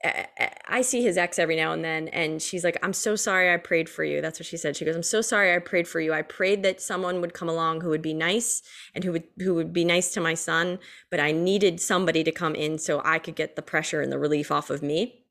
[0.04, 3.56] I- see his ex every now and then, and she's like, I'm so sorry I
[3.56, 4.20] prayed for you.
[4.20, 4.76] That's what she said.
[4.76, 6.12] She goes, I'm so sorry I prayed for you.
[6.12, 8.62] I prayed that someone would come along who would be nice
[8.94, 12.32] and who would who would be nice to my son, but I needed somebody to
[12.32, 15.24] come in so I could get the pressure and the relief off of me.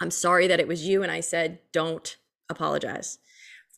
[0.00, 1.02] I'm sorry that it was you.
[1.02, 2.16] And I said, don't
[2.48, 3.18] apologize.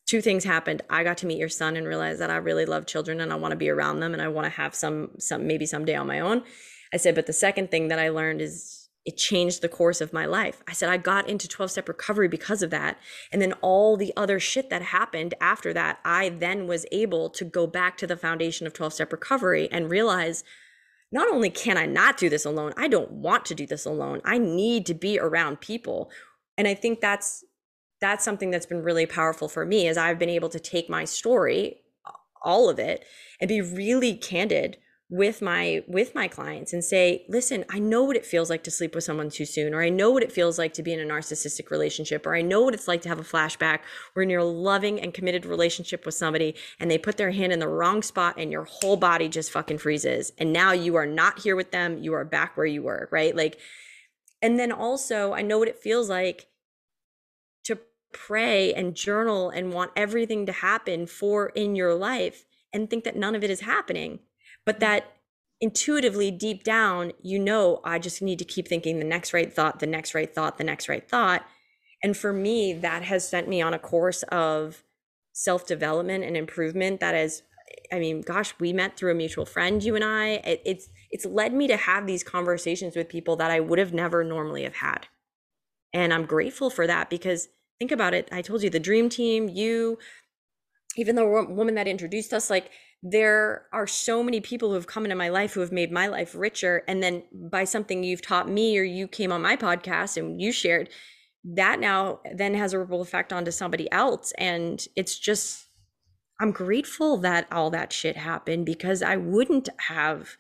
[0.06, 0.82] Two things happened.
[0.88, 3.36] I got to meet your son and realize that I really love children and I
[3.36, 6.06] want to be around them and I want to have some some maybe someday on
[6.06, 6.44] my own.
[6.92, 10.12] I said, but the second thing that I learned is it changed the course of
[10.12, 10.62] my life.
[10.66, 12.98] I said I got into 12 step recovery because of that.
[13.30, 17.44] And then all the other shit that happened after that, I then was able to
[17.44, 20.42] go back to the foundation of 12 step recovery and realize
[21.12, 24.20] not only can I not do this alone, I don't want to do this alone.
[24.24, 26.10] I need to be around people.
[26.56, 27.44] And I think that's
[28.00, 31.04] that's something that's been really powerful for me is I've been able to take my
[31.04, 31.76] story,
[32.42, 33.04] all of it,
[33.40, 34.76] and be really candid
[35.14, 38.70] with my with my clients and say listen i know what it feels like to
[38.70, 40.98] sleep with someone too soon or i know what it feels like to be in
[40.98, 43.78] a narcissistic relationship or i know what it's like to have a flashback
[44.12, 47.52] where you're in a loving and committed relationship with somebody and they put their hand
[47.52, 51.06] in the wrong spot and your whole body just fucking freezes and now you are
[51.06, 53.36] not here with them you are back where you were right?
[53.36, 53.60] Like
[54.42, 56.46] and then also i know what it feels like
[57.62, 57.78] to
[58.12, 63.14] pray and journal and want everything to happen for in your life and think that
[63.14, 64.18] none of it is happening
[64.66, 65.14] but that
[65.60, 69.78] intuitively deep down you know i just need to keep thinking the next right thought
[69.78, 71.44] the next right thought the next right thought.
[72.02, 74.82] And for me that has sent me on a course of
[75.32, 77.42] self development and improvement that is
[77.92, 80.26] i mean gosh we met through a mutual friend you and i.
[80.44, 83.92] It, it's it's led me to have these conversations with people that i would have
[83.92, 85.06] never normally have had.
[85.94, 87.48] And i'm grateful for that because
[87.78, 88.28] think about it.
[88.32, 89.98] I told you the dream team you
[90.96, 92.70] even the wo- woman that introduced us like
[93.06, 96.06] there are so many people who have come into my life who have made my
[96.06, 96.82] life richer.
[96.88, 100.50] And then by something you've taught me or you came on my podcast and you
[100.50, 100.88] shared
[101.44, 104.32] that now then has a ripple effect onto somebody else.
[104.38, 105.66] And it's just
[106.40, 110.36] i'm grateful that all that shit happened because i wouldn't have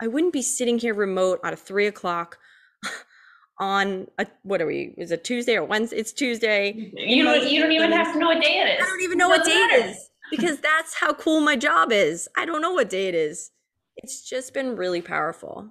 [0.00, 2.38] i wouldn't be sitting here remote at a three o'clock
[3.58, 6.92] on a what are we is it tuesday or wednesday it's tuesday.
[6.94, 8.86] You don't, you don't even have to know what day it is.
[8.86, 12.28] I don't even know what day it is because that's how cool my job is.
[12.36, 13.52] I don't know what day it is.
[13.96, 15.68] It's just been really powerful.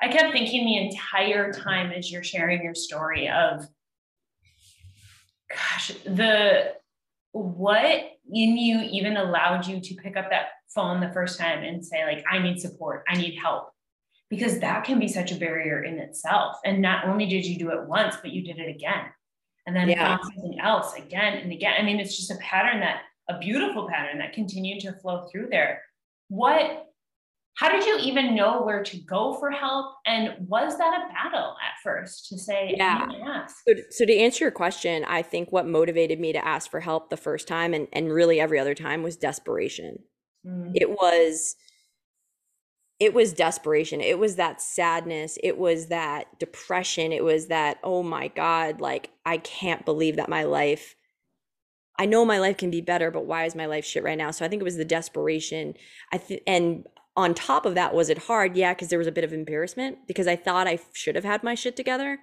[0.00, 3.66] I kept thinking the entire time as you're sharing your story of,
[5.50, 6.74] gosh, the
[7.32, 11.84] what in you even allowed you to pick up that phone the first time and
[11.84, 13.70] say like, I need support, I need help,
[14.30, 16.56] because that can be such a barrier in itself.
[16.64, 19.06] And not only did you do it once, but you did it again,
[19.66, 20.16] and then Yeah.
[20.22, 21.74] something else again and again.
[21.76, 25.48] I mean, it's just a pattern that a beautiful pattern that continued to flow through
[25.50, 25.82] there.
[26.28, 26.84] What
[27.58, 29.96] how did you even know where to go for help?
[30.06, 33.08] And was that a battle at first to say, Yeah.
[33.66, 37.10] So, so to answer your question, I think what motivated me to ask for help
[37.10, 39.98] the first time and, and really every other time was desperation.
[40.46, 41.56] Mm, It was
[43.00, 44.00] it was desperation.
[44.00, 45.36] It was that sadness.
[45.42, 47.12] It was that depression.
[47.12, 50.94] It was that, oh my God, like I can't believe that my life
[51.98, 54.30] I know my life can be better, but why is my life shit right now?
[54.30, 55.74] So I think it was the desperation.
[56.12, 56.86] I th- and
[57.16, 58.56] on top of that, was it hard?
[58.56, 61.42] Yeah, because there was a bit of embarrassment because I thought I should have had
[61.42, 62.20] my shit together.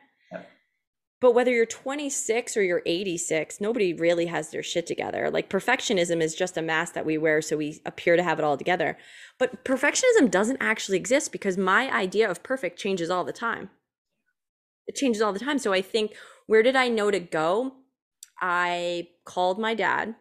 [1.22, 5.30] But whether you're 26 or you're 86, nobody really has their shit together.
[5.32, 8.46] Like perfectionism is just a mask that we wear so we appear to have it
[8.46, 8.98] all together.
[9.40, 13.70] But perfectionism doesn't actually exist because my idea of perfect changes all the time.
[14.88, 15.58] It changes all the time.
[15.58, 16.14] So I think,
[16.48, 17.74] where did I know to go?
[18.42, 20.16] I called my dad,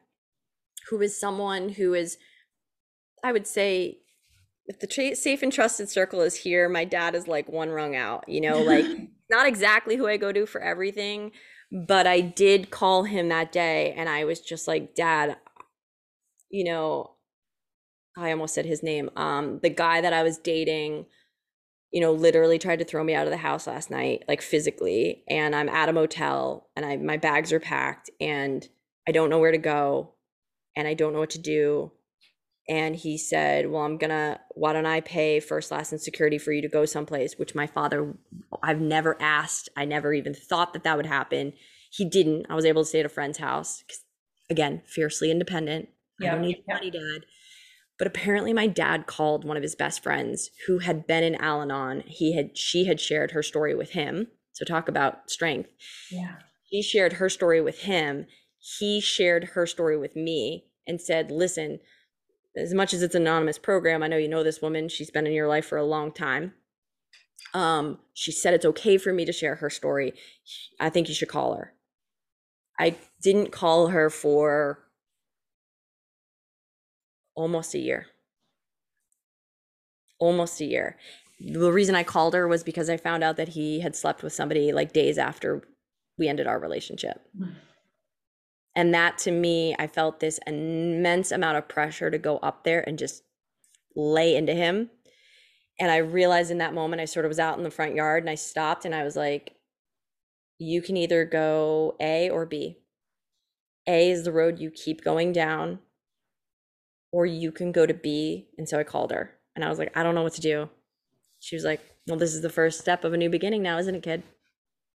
[0.89, 2.19] who is someone who is,
[3.23, 3.99] I would say,
[4.67, 7.95] if the tra- safe and trusted circle is here, my dad is like one rung
[7.95, 8.87] out, you know, like
[9.31, 11.33] not exactly who I go to for everything,
[11.71, 15.37] but I did call him that day and I was just like, Dad,
[16.51, 17.11] you know,
[18.17, 19.11] I almost said his name.
[19.17, 21.07] Um, the guy that I was dating,
[21.95, 25.23] you know, literally tried to throw me out of the house last night, like physically,
[25.29, 28.67] and I'm at a motel and I my bags are packed and
[29.09, 30.15] I don't know where to go
[30.77, 31.93] and I don't know what to do.
[32.69, 36.51] And he said well i'm gonna why don't i pay first last and security for
[36.51, 37.39] you to go someplace?
[37.39, 38.15] Which my father
[38.61, 39.69] i've never asked.
[39.77, 41.53] I never even thought that that would happen.
[41.93, 42.47] He didn't.
[42.51, 43.85] I was able to stay at a friend's house
[44.51, 45.91] again fiercely independent.
[46.19, 46.29] Yep.
[46.29, 46.77] i don't need yep.
[46.77, 47.25] money dad
[47.99, 52.03] but apparently my dad called one of his best friends who had been in al-anon
[52.07, 55.71] he had she had shared her story with him so talk about strength
[56.11, 58.27] yeah he shared her story with him
[58.59, 61.79] he shared her story with me and said listen
[62.57, 64.89] as much as it's an anonymous program, I know you know this woman.
[64.89, 66.55] She's been in your life for a long time.
[67.53, 70.15] Um, she said it's okay for me to share her story.
[70.81, 71.75] I think you should call her.
[72.79, 74.84] I didn't call her for
[77.35, 78.07] almost a year.
[80.19, 80.97] Almost a year.
[81.41, 84.33] The reason I called her was because I found out that he had slept with
[84.33, 85.63] somebody like days after
[86.17, 87.21] we ended our relationship.
[88.77, 92.83] And that to me, I felt this immense amount of pressure to go up there
[92.85, 93.23] and just
[93.95, 94.91] lay into him.
[95.79, 98.25] And I realized in that moment, I sort of was out in the front yard
[98.25, 99.55] and I stopped and I was like,
[100.59, 102.79] you can either go A or B.
[103.87, 105.81] A is the road you keep going down,
[107.15, 108.49] or you can go to B.
[108.59, 110.69] And so I called her and I was like, I don't know what to do.
[111.41, 113.95] She was like, Well, this is the first step of a new beginning now, isn't
[113.95, 114.23] it, kid?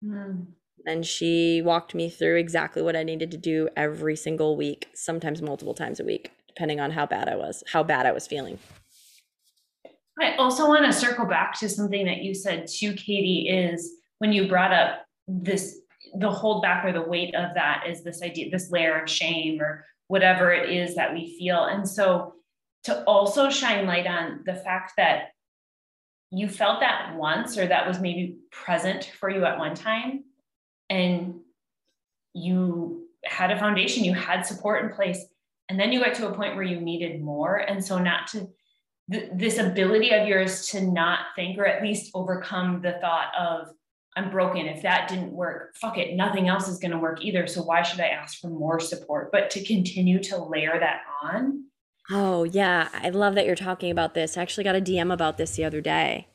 [0.05, 0.47] Mm
[0.87, 5.43] and she walked me through exactly what I needed to do every single week, sometimes
[5.43, 8.59] multiple times a week, depending on how bad I was, how bad I was feeling.
[10.21, 14.33] I also want to circle back to something that you said to Katie, is when
[14.33, 15.81] you brought up this
[16.21, 19.61] the hold back or the weight of that is this idea, this layer of shame
[19.61, 21.65] or whatever it is that we feel.
[21.65, 22.35] And so
[22.85, 25.31] to also shine light on the fact that
[26.31, 30.25] you felt that once or that was maybe present for you at one time
[30.91, 31.35] and
[32.35, 35.25] you had a foundation, you had support in place,
[35.69, 37.57] and then you got to a point where you needed more.
[37.57, 38.49] And so, not to
[39.11, 43.69] th- this ability of yours to not think or at least overcome the thought of,
[44.17, 44.67] I'm broken.
[44.67, 47.47] If that didn't work, fuck it, nothing else is going to work either.
[47.47, 49.31] So, why should I ask for more support?
[49.31, 51.65] But to continue to layer that on.
[52.11, 52.89] Oh, yeah.
[52.95, 54.37] I love that you're talking about this.
[54.37, 56.29] I actually got a DM about this the other day.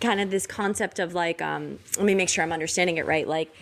[0.00, 3.28] Kind of this concept of like, um, let me make sure I'm understanding it right.
[3.28, 3.54] Like,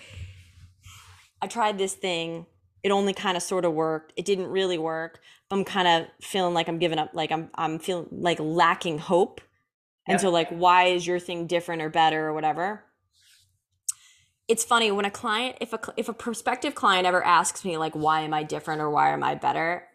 [1.42, 2.46] I tried this thing.
[2.82, 4.12] It only kind of sort of worked.
[4.16, 5.20] It didn't really work.
[5.50, 9.40] I'm kind of feeling like I'm giving up, like I'm I'm feeling like lacking hope.
[10.08, 12.82] And so like why is your thing different or better or whatever?
[14.48, 17.94] It's funny when a client if a if a prospective client ever asks me like
[17.94, 19.88] why am I different or why am I better?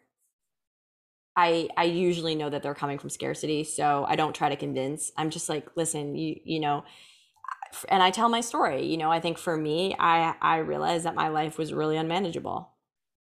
[1.35, 5.11] I I usually know that they're coming from scarcity, so I don't try to convince.
[5.17, 6.83] I'm just like, listen, you you know,
[7.89, 8.85] and I tell my story.
[8.85, 12.71] You know, I think for me, I I realized that my life was really unmanageable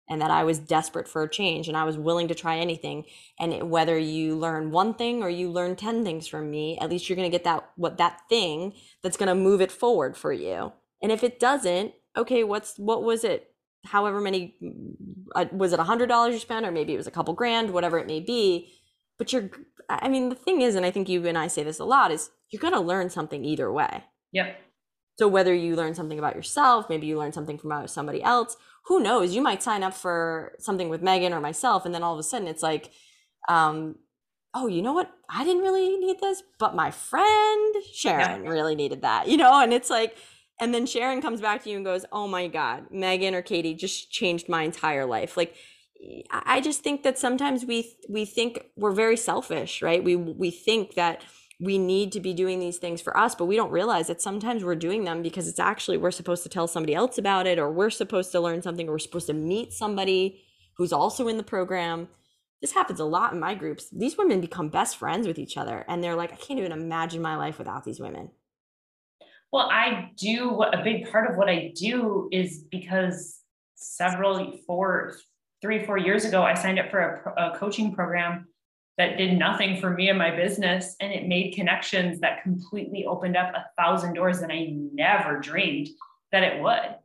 [0.08, 3.04] and that I was desperate for a change and I was willing to try anything.
[3.40, 6.90] And it, whether you learn one thing or you learn 10 things from me, at
[6.90, 10.16] least you're going to get that what that thing that's going to move it forward
[10.16, 10.72] for you.
[11.04, 13.52] And if it doesn't, okay, what's what was it?
[13.84, 14.56] However many
[15.34, 17.74] uh, was it a hundred dollars you spent, or maybe it was a couple grand,
[17.74, 18.72] whatever it may be.
[19.18, 19.50] But you're,
[19.90, 22.10] I mean, the thing is, and I think you and I say this a lot,
[22.10, 24.04] is you're going to learn something either way.
[24.32, 24.58] Yep.
[25.18, 28.98] So whether you learn something about yourself, maybe you learn something from somebody else, who
[28.98, 29.34] knows?
[29.34, 32.22] You might sign up for something with Megan or myself, and then all of a
[32.22, 32.90] sudden it's like,
[33.48, 33.96] um,
[34.54, 35.12] oh, you know what?
[35.28, 38.50] I didn't really need this, but my friend Sharon yeah.
[38.50, 39.60] really needed that, you know?
[39.60, 40.16] And it's like,
[40.60, 43.74] and then Sharon comes back to you and goes, oh my God, Megan or Katie
[43.74, 45.36] just changed my entire life.
[45.36, 45.54] Like,
[46.30, 50.02] I just think that sometimes we we think we're very selfish, right?
[50.02, 51.24] We we think that
[51.60, 54.64] we need to be doing these things for us, but we don't realize that sometimes
[54.64, 57.70] we're doing them because it's actually we're supposed to tell somebody else about it, or
[57.70, 60.42] we're supposed to learn something, or we're supposed to meet somebody
[60.76, 62.08] who's also in the program.
[62.60, 63.88] This happens a lot in my groups.
[63.90, 67.22] These women become best friends with each other, and they're like, I can't even imagine
[67.22, 68.30] my life without these women.
[69.54, 73.38] Well, I do a big part of what I do is because
[73.76, 75.14] several four,
[75.62, 78.48] three, four years ago, I signed up for a, a coaching program
[78.98, 80.96] that did nothing for me and my business.
[81.00, 85.86] And it made connections that completely opened up a thousand doors that I never dreamed
[86.32, 86.86] that it would.
[86.86, 86.96] And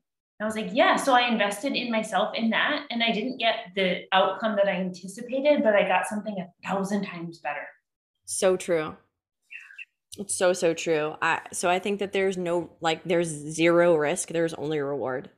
[0.41, 0.95] I was like, yeah.
[0.95, 2.87] So I invested in myself in that.
[2.89, 7.03] And I didn't get the outcome that I anticipated, but I got something a thousand
[7.05, 7.67] times better.
[8.25, 8.95] So true.
[10.19, 11.15] It's so so true.
[11.21, 15.29] I so I think that there's no like there's zero risk, there's only reward.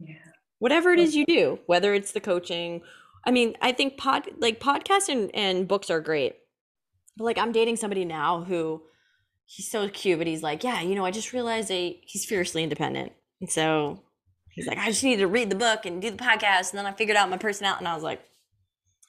[0.00, 0.14] Yeah.
[0.58, 2.80] Whatever it is you do, whether it's the coaching,
[3.26, 6.36] I mean, I think pod like podcasts and, and books are great.
[7.18, 8.82] But like I'm dating somebody now who
[9.44, 12.62] he's so cute, but he's like, Yeah, you know, I just realized a he's fiercely
[12.62, 13.12] independent.
[13.42, 14.02] And so
[14.48, 16.70] he's like, I just need to read the book and do the podcast.
[16.70, 17.80] And then I figured out my personality.
[17.80, 18.22] And I was like,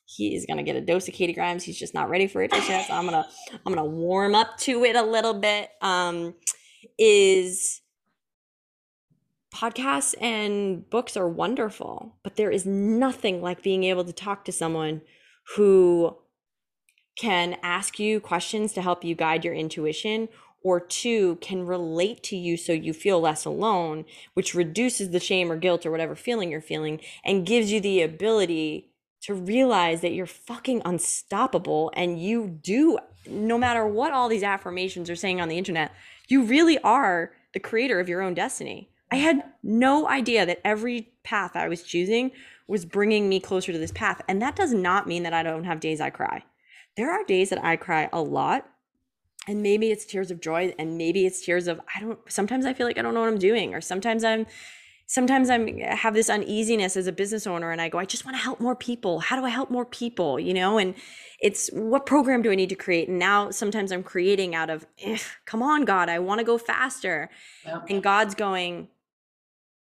[0.05, 1.63] he is gonna get a dose of Katie Grimes.
[1.63, 2.87] He's just not ready for it just yet.
[2.87, 3.27] So I'm gonna
[3.65, 5.69] I'm gonna warm up to it a little bit.
[5.81, 6.35] Um,
[6.97, 7.81] is
[9.53, 14.51] podcasts and books are wonderful, but there is nothing like being able to talk to
[14.51, 15.01] someone
[15.55, 16.17] who
[17.15, 20.27] can ask you questions to help you guide your intuition
[20.63, 25.51] or two can relate to you so you feel less alone which reduces the shame
[25.51, 28.92] or guilt or whatever feeling you're feeling and gives you the ability
[29.23, 35.09] to realize that you're fucking unstoppable and you do no matter what all these affirmations
[35.09, 35.91] are saying on the internet
[36.27, 38.89] you really are the creator of your own destiny.
[39.11, 42.31] I had no idea that every path i was choosing
[42.67, 44.21] was bringing me closer to this path.
[44.27, 46.43] And that does not mean that i don't have days i cry.
[46.97, 48.67] There are days that i cry a lot
[49.47, 52.73] and maybe it's tears of joy and maybe it's tears of i don't sometimes i
[52.73, 54.45] feel like i don't know what i'm doing or sometimes i'm
[55.13, 58.35] sometimes i'm have this uneasiness as a business owner and i go i just want
[58.35, 59.19] to help more people.
[59.19, 60.39] How do i help more people?
[60.39, 60.95] You know and
[61.39, 63.07] it's what program do i need to create?
[63.09, 64.87] And now sometimes i'm creating out of
[65.45, 67.29] come on god i want to go faster.
[67.65, 67.85] Yep.
[67.89, 68.87] and god's going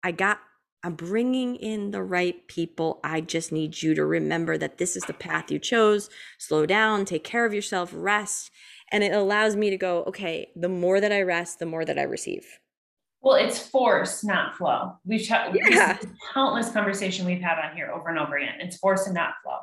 [0.04, 0.38] i got
[0.84, 3.00] i'm bringing in the right people.
[3.02, 6.10] I just need you to remember that this is the path you chose.
[6.38, 8.50] Slow down take care of yourself rest.
[8.90, 11.98] And it allows me to go okay the more that i rest the more that
[11.98, 12.44] i receive
[13.22, 14.98] well it's force not flow.
[15.04, 15.98] We've talked yeah.
[16.34, 18.60] countless conversation we've had on here over and over again.
[18.60, 19.58] It's force and not flow.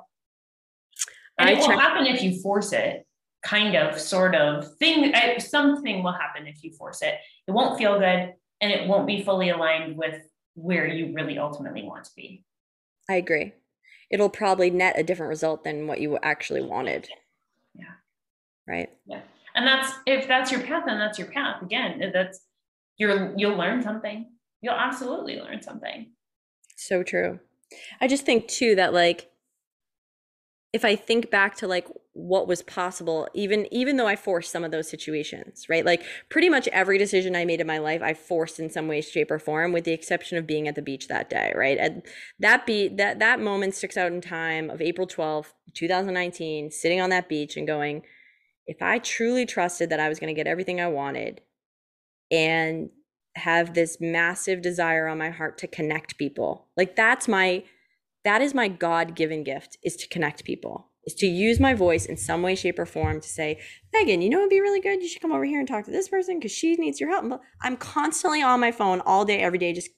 [1.38, 3.06] And I it will check- happen if you force it
[3.44, 7.16] kind of sort of thing eh, something will happen if you force it.
[7.48, 10.22] It won't feel good and it won't be fully aligned with
[10.56, 12.44] where you really ultimately want to be.
[13.10, 13.54] I agree.
[14.10, 17.08] It'll probably net a different result than what you actually wanted.
[17.74, 17.86] Yeah.
[18.68, 18.90] right?
[19.06, 19.22] Yeah.
[19.56, 21.62] And that's if that's your path then that's your path.
[21.62, 22.42] Again that's
[23.00, 24.28] you're you'll learn something.
[24.62, 26.12] You'll absolutely learn something.
[26.76, 27.40] So true.
[28.00, 29.30] I just think too that like
[30.72, 34.64] if i think back to like what was possible even even though i forced some
[34.64, 35.86] of those situations right?
[35.86, 39.02] Like pretty much every decision i made in my life i forced in some way
[39.02, 41.78] shape or form with the exception of being at the beach that day right?
[41.80, 42.04] And
[42.40, 47.10] that be that that moment sticks out in time of april 12th 2019 sitting on
[47.10, 48.04] that beach and going
[48.68, 51.42] if I truly trusted that I was going to get everything I wanted
[52.32, 52.90] and
[53.36, 57.64] have this massive desire on my heart to connect people, like that's my
[58.26, 60.88] that is my God-given gift is to connect people.
[61.06, 63.60] Is to use my voice in some way, shape, or form to say,
[63.94, 65.02] Megan, you know it'd be really good.
[65.02, 67.42] You should come over here and talk to this person because she needs your help.
[67.62, 69.90] I'm constantly on my phone all day, every day, just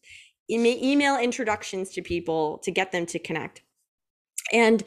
[0.49, 3.63] email introductions to people to get them to connect.
[4.53, 4.84] And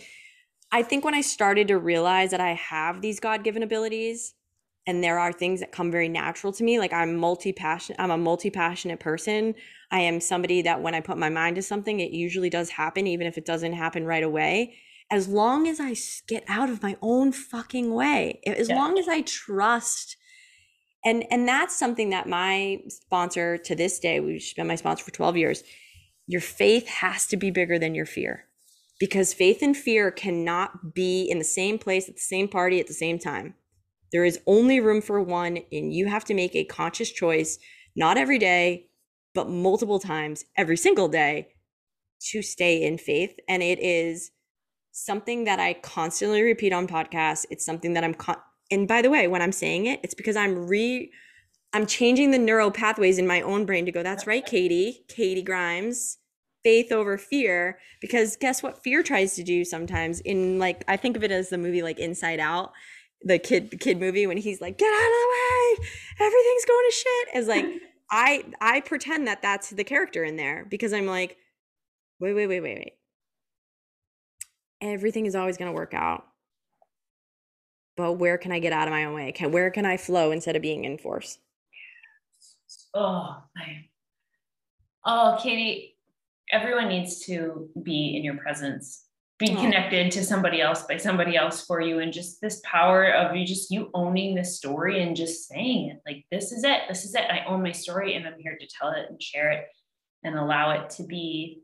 [0.71, 4.35] I think when I started to realize that I have these God given abilities
[4.87, 8.11] and there are things that come very natural to me, like I'm multi passionate, I'm
[8.11, 9.55] a multi passionate person.
[9.91, 13.07] I am somebody that when I put my mind to something, it usually does happen,
[13.07, 14.77] even if it doesn't happen right away.
[15.11, 15.95] As long as I
[16.27, 18.77] get out of my own fucking way, as yeah.
[18.77, 20.17] long as I trust
[21.05, 25.11] and and that's something that my sponsor to this day we've been my sponsor for
[25.11, 25.63] 12 years
[26.27, 28.47] your faith has to be bigger than your fear
[28.99, 32.87] because faith and fear cannot be in the same place at the same party at
[32.87, 33.55] the same time.
[34.13, 37.59] There is only room for one, and you have to make a conscious choice,
[37.97, 38.87] not every day,
[39.35, 41.49] but multiple times every single day
[42.31, 43.35] to stay in faith.
[43.49, 44.31] And it is
[44.93, 47.45] something that I constantly repeat on podcasts.
[47.51, 48.37] It's something that I'm, con-
[48.71, 51.11] and by the way, when I'm saying it, it's because I'm re,
[51.73, 55.43] I'm changing the neural pathways in my own brain to go, that's right, Katie, Katie
[55.43, 56.19] Grimes
[56.65, 61.15] faith over fear because guess what fear tries to do sometimes in like i think
[61.17, 62.73] of it as the movie like inside out
[63.25, 65.87] the kid the kid movie when he's like get out of the way.
[66.21, 67.37] Everything's going to shit.
[67.37, 67.67] Is like
[68.11, 71.39] i i pretend that that's the character in there because i'm like
[72.21, 72.93] wait wait wait wait wait.
[74.81, 76.27] Everything is always going to work out.
[77.97, 79.33] But where can i get out of my own way?
[79.33, 81.39] Can where can i flow instead of being in force?
[82.95, 83.89] Oh, I,
[85.05, 85.97] oh, Katie,
[86.53, 89.07] everyone needs to be in your presence,
[89.39, 91.99] be connected to somebody else by somebody else for you.
[91.99, 96.01] And just this power of you just you owning the story and just saying it
[96.07, 97.25] like, this is it, this is it.
[97.29, 99.67] I own my story and I'm here to tell it and share it
[100.23, 101.63] and allow it to be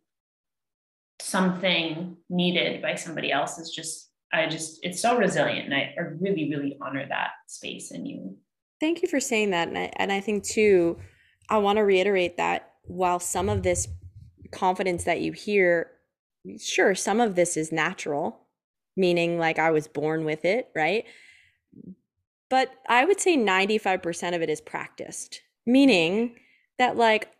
[1.21, 6.03] something needed by somebody else is just I just it's so resilient and I, I
[6.21, 8.37] really really honor that space in you.
[8.81, 10.99] Thank you for saying that and I, and I think too
[11.49, 13.87] I want to reiterate that while some of this
[14.51, 15.91] confidence that you hear
[16.59, 18.47] sure some of this is natural
[18.97, 21.05] meaning like I was born with it, right?
[22.49, 26.37] But I would say 95% of it is practiced, meaning
[26.79, 27.31] that like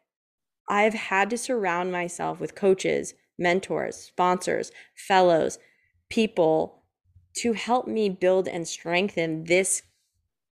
[0.69, 5.59] I've had to surround myself with coaches, mentors, sponsors, fellows,
[6.09, 6.83] people
[7.37, 9.83] to help me build and strengthen this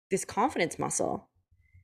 [0.09, 1.27] this confidence muscle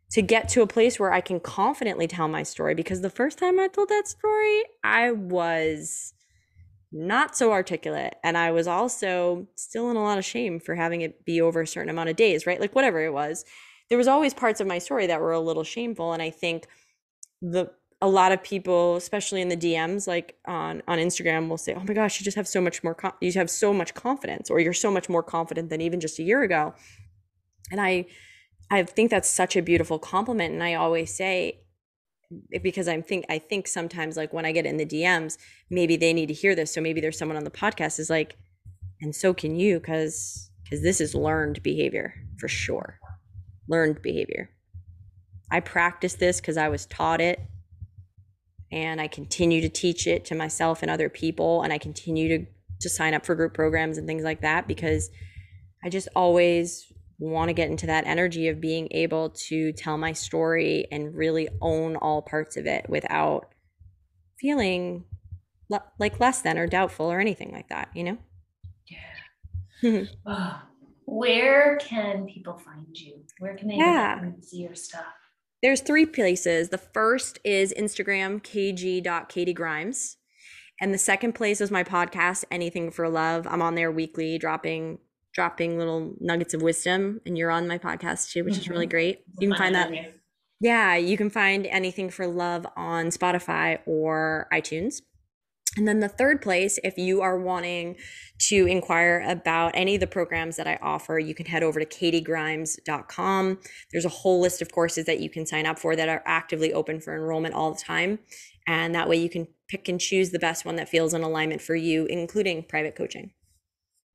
[0.09, 3.37] to get to a place where I can confidently tell my story because the first
[3.37, 6.13] time I told that story, I was
[6.93, 11.01] not so articulate and I was also still in a lot of shame for having
[11.01, 12.61] it be over a certain amount of days, right?
[12.61, 13.43] Like whatever it was.
[13.89, 16.67] There was always parts of my story that were a little shameful and I think
[17.41, 17.71] the
[18.01, 21.83] a lot of people, especially in the DMs, like on on Instagram, will say, "Oh
[21.87, 22.97] my gosh, you just have so much more.
[23.21, 26.23] you have so much confidence, or you're so much more confident than even just a
[26.23, 26.73] year ago."
[27.71, 28.05] And I,
[28.69, 30.53] I think that's such a beautiful compliment.
[30.53, 31.61] And I always say,
[32.53, 35.37] Eh, because I'm think I think sometimes like when I get in the DMs,
[35.69, 36.73] maybe they need to hear this.
[36.73, 38.37] So maybe there's someone on the podcast is like,
[39.01, 42.99] and so can you, because because this is learned behavior for sure,
[43.67, 44.49] learned behavior.
[45.51, 47.39] I practice this because I was taught it
[48.71, 52.45] and I continue to teach it to myself and other people and I continue to
[52.81, 55.09] to sign up for group programs and things like that because
[55.83, 56.91] I just always
[57.23, 61.47] want to get into that energy of being able to tell my story and really
[61.61, 63.53] own all parts of it without
[64.39, 65.05] feeling
[65.69, 68.17] le- like less than or doubtful or anything like that, you know?
[69.81, 70.05] Yeah.
[71.05, 73.21] where can people find you?
[73.39, 74.21] Where can they yeah.
[74.41, 75.05] see your stuff?
[75.61, 76.69] There's three places.
[76.69, 80.17] The first is Instagram, kg.katiegrimes.
[80.81, 83.47] And the second place is my podcast, Anything for Love.
[83.47, 84.97] I'm on there weekly, dropping
[85.33, 87.21] dropping little nuggets of wisdom.
[87.25, 88.61] And you're on my podcast too, which mm-hmm.
[88.61, 88.91] is really mm-hmm.
[88.91, 89.23] great.
[89.39, 89.91] You can find that.
[90.59, 95.01] Yeah, you can find Anything for Love on Spotify or iTunes.
[95.75, 97.95] And then the third place, if you are wanting
[98.49, 101.85] to inquire about any of the programs that I offer, you can head over to
[101.85, 103.59] katiegrimes.com.
[103.91, 106.71] There's a whole list of courses that you can sign up for that are actively
[106.73, 108.19] open for enrollment all the time.
[108.67, 111.61] And that way you can pick and choose the best one that feels in alignment
[111.61, 113.31] for you, including private coaching.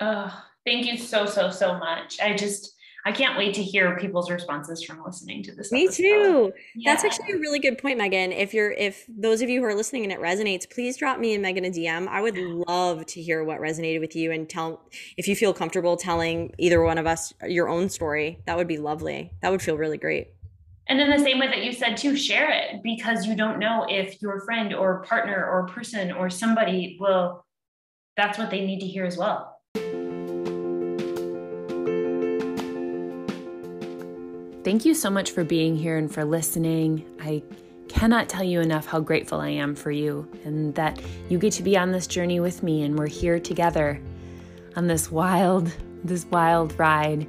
[0.01, 0.33] Oh,
[0.69, 2.21] thank you so, so, so much.
[2.21, 2.75] I just,
[3.07, 5.73] I can't wait to hear people's responses from listening to this.
[5.73, 5.97] Me episode.
[5.97, 6.53] too.
[6.75, 6.93] Yeah.
[6.93, 8.33] That's actually a really good point, Megan.
[8.33, 11.33] If you're, if those of you who are listening and it resonates, please drop me
[11.33, 12.07] and Megan a DM.
[12.09, 14.83] I would love to hear what resonated with you and tell
[15.17, 18.41] if you feel comfortable telling either one of us your own story.
[18.47, 19.33] That would be lovely.
[19.41, 20.29] That would feel really great.
[20.89, 23.87] And then the same way that you said to share it because you don't know
[23.89, 27.45] if your friend or partner or person or somebody will.
[28.17, 29.58] That's what they need to hear as well.
[34.69, 37.07] Thank you so much for being here and for listening.
[37.23, 37.43] I
[37.89, 41.01] cannot tell you enough how grateful I am for you and that
[41.31, 43.99] you get to be on this journey with me and we're here together
[44.77, 47.27] on this wild, this wild ride.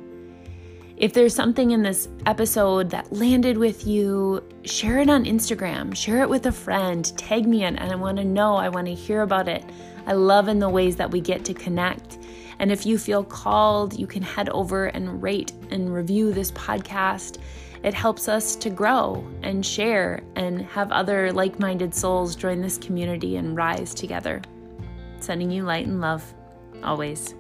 [0.98, 6.22] If there's something in this episode that landed with you, share it on Instagram, share
[6.22, 8.94] it with a friend, tag me in, and I want to know, I want to
[8.94, 9.64] hear about it.
[10.06, 12.19] I love in the ways that we get to connect.
[12.60, 17.38] And if you feel called, you can head over and rate and review this podcast.
[17.84, 22.78] It helps us to grow and share and have other like minded souls join this
[22.78, 24.42] community and rise together.
[25.20, 26.34] Sending you light and love
[26.84, 27.36] always.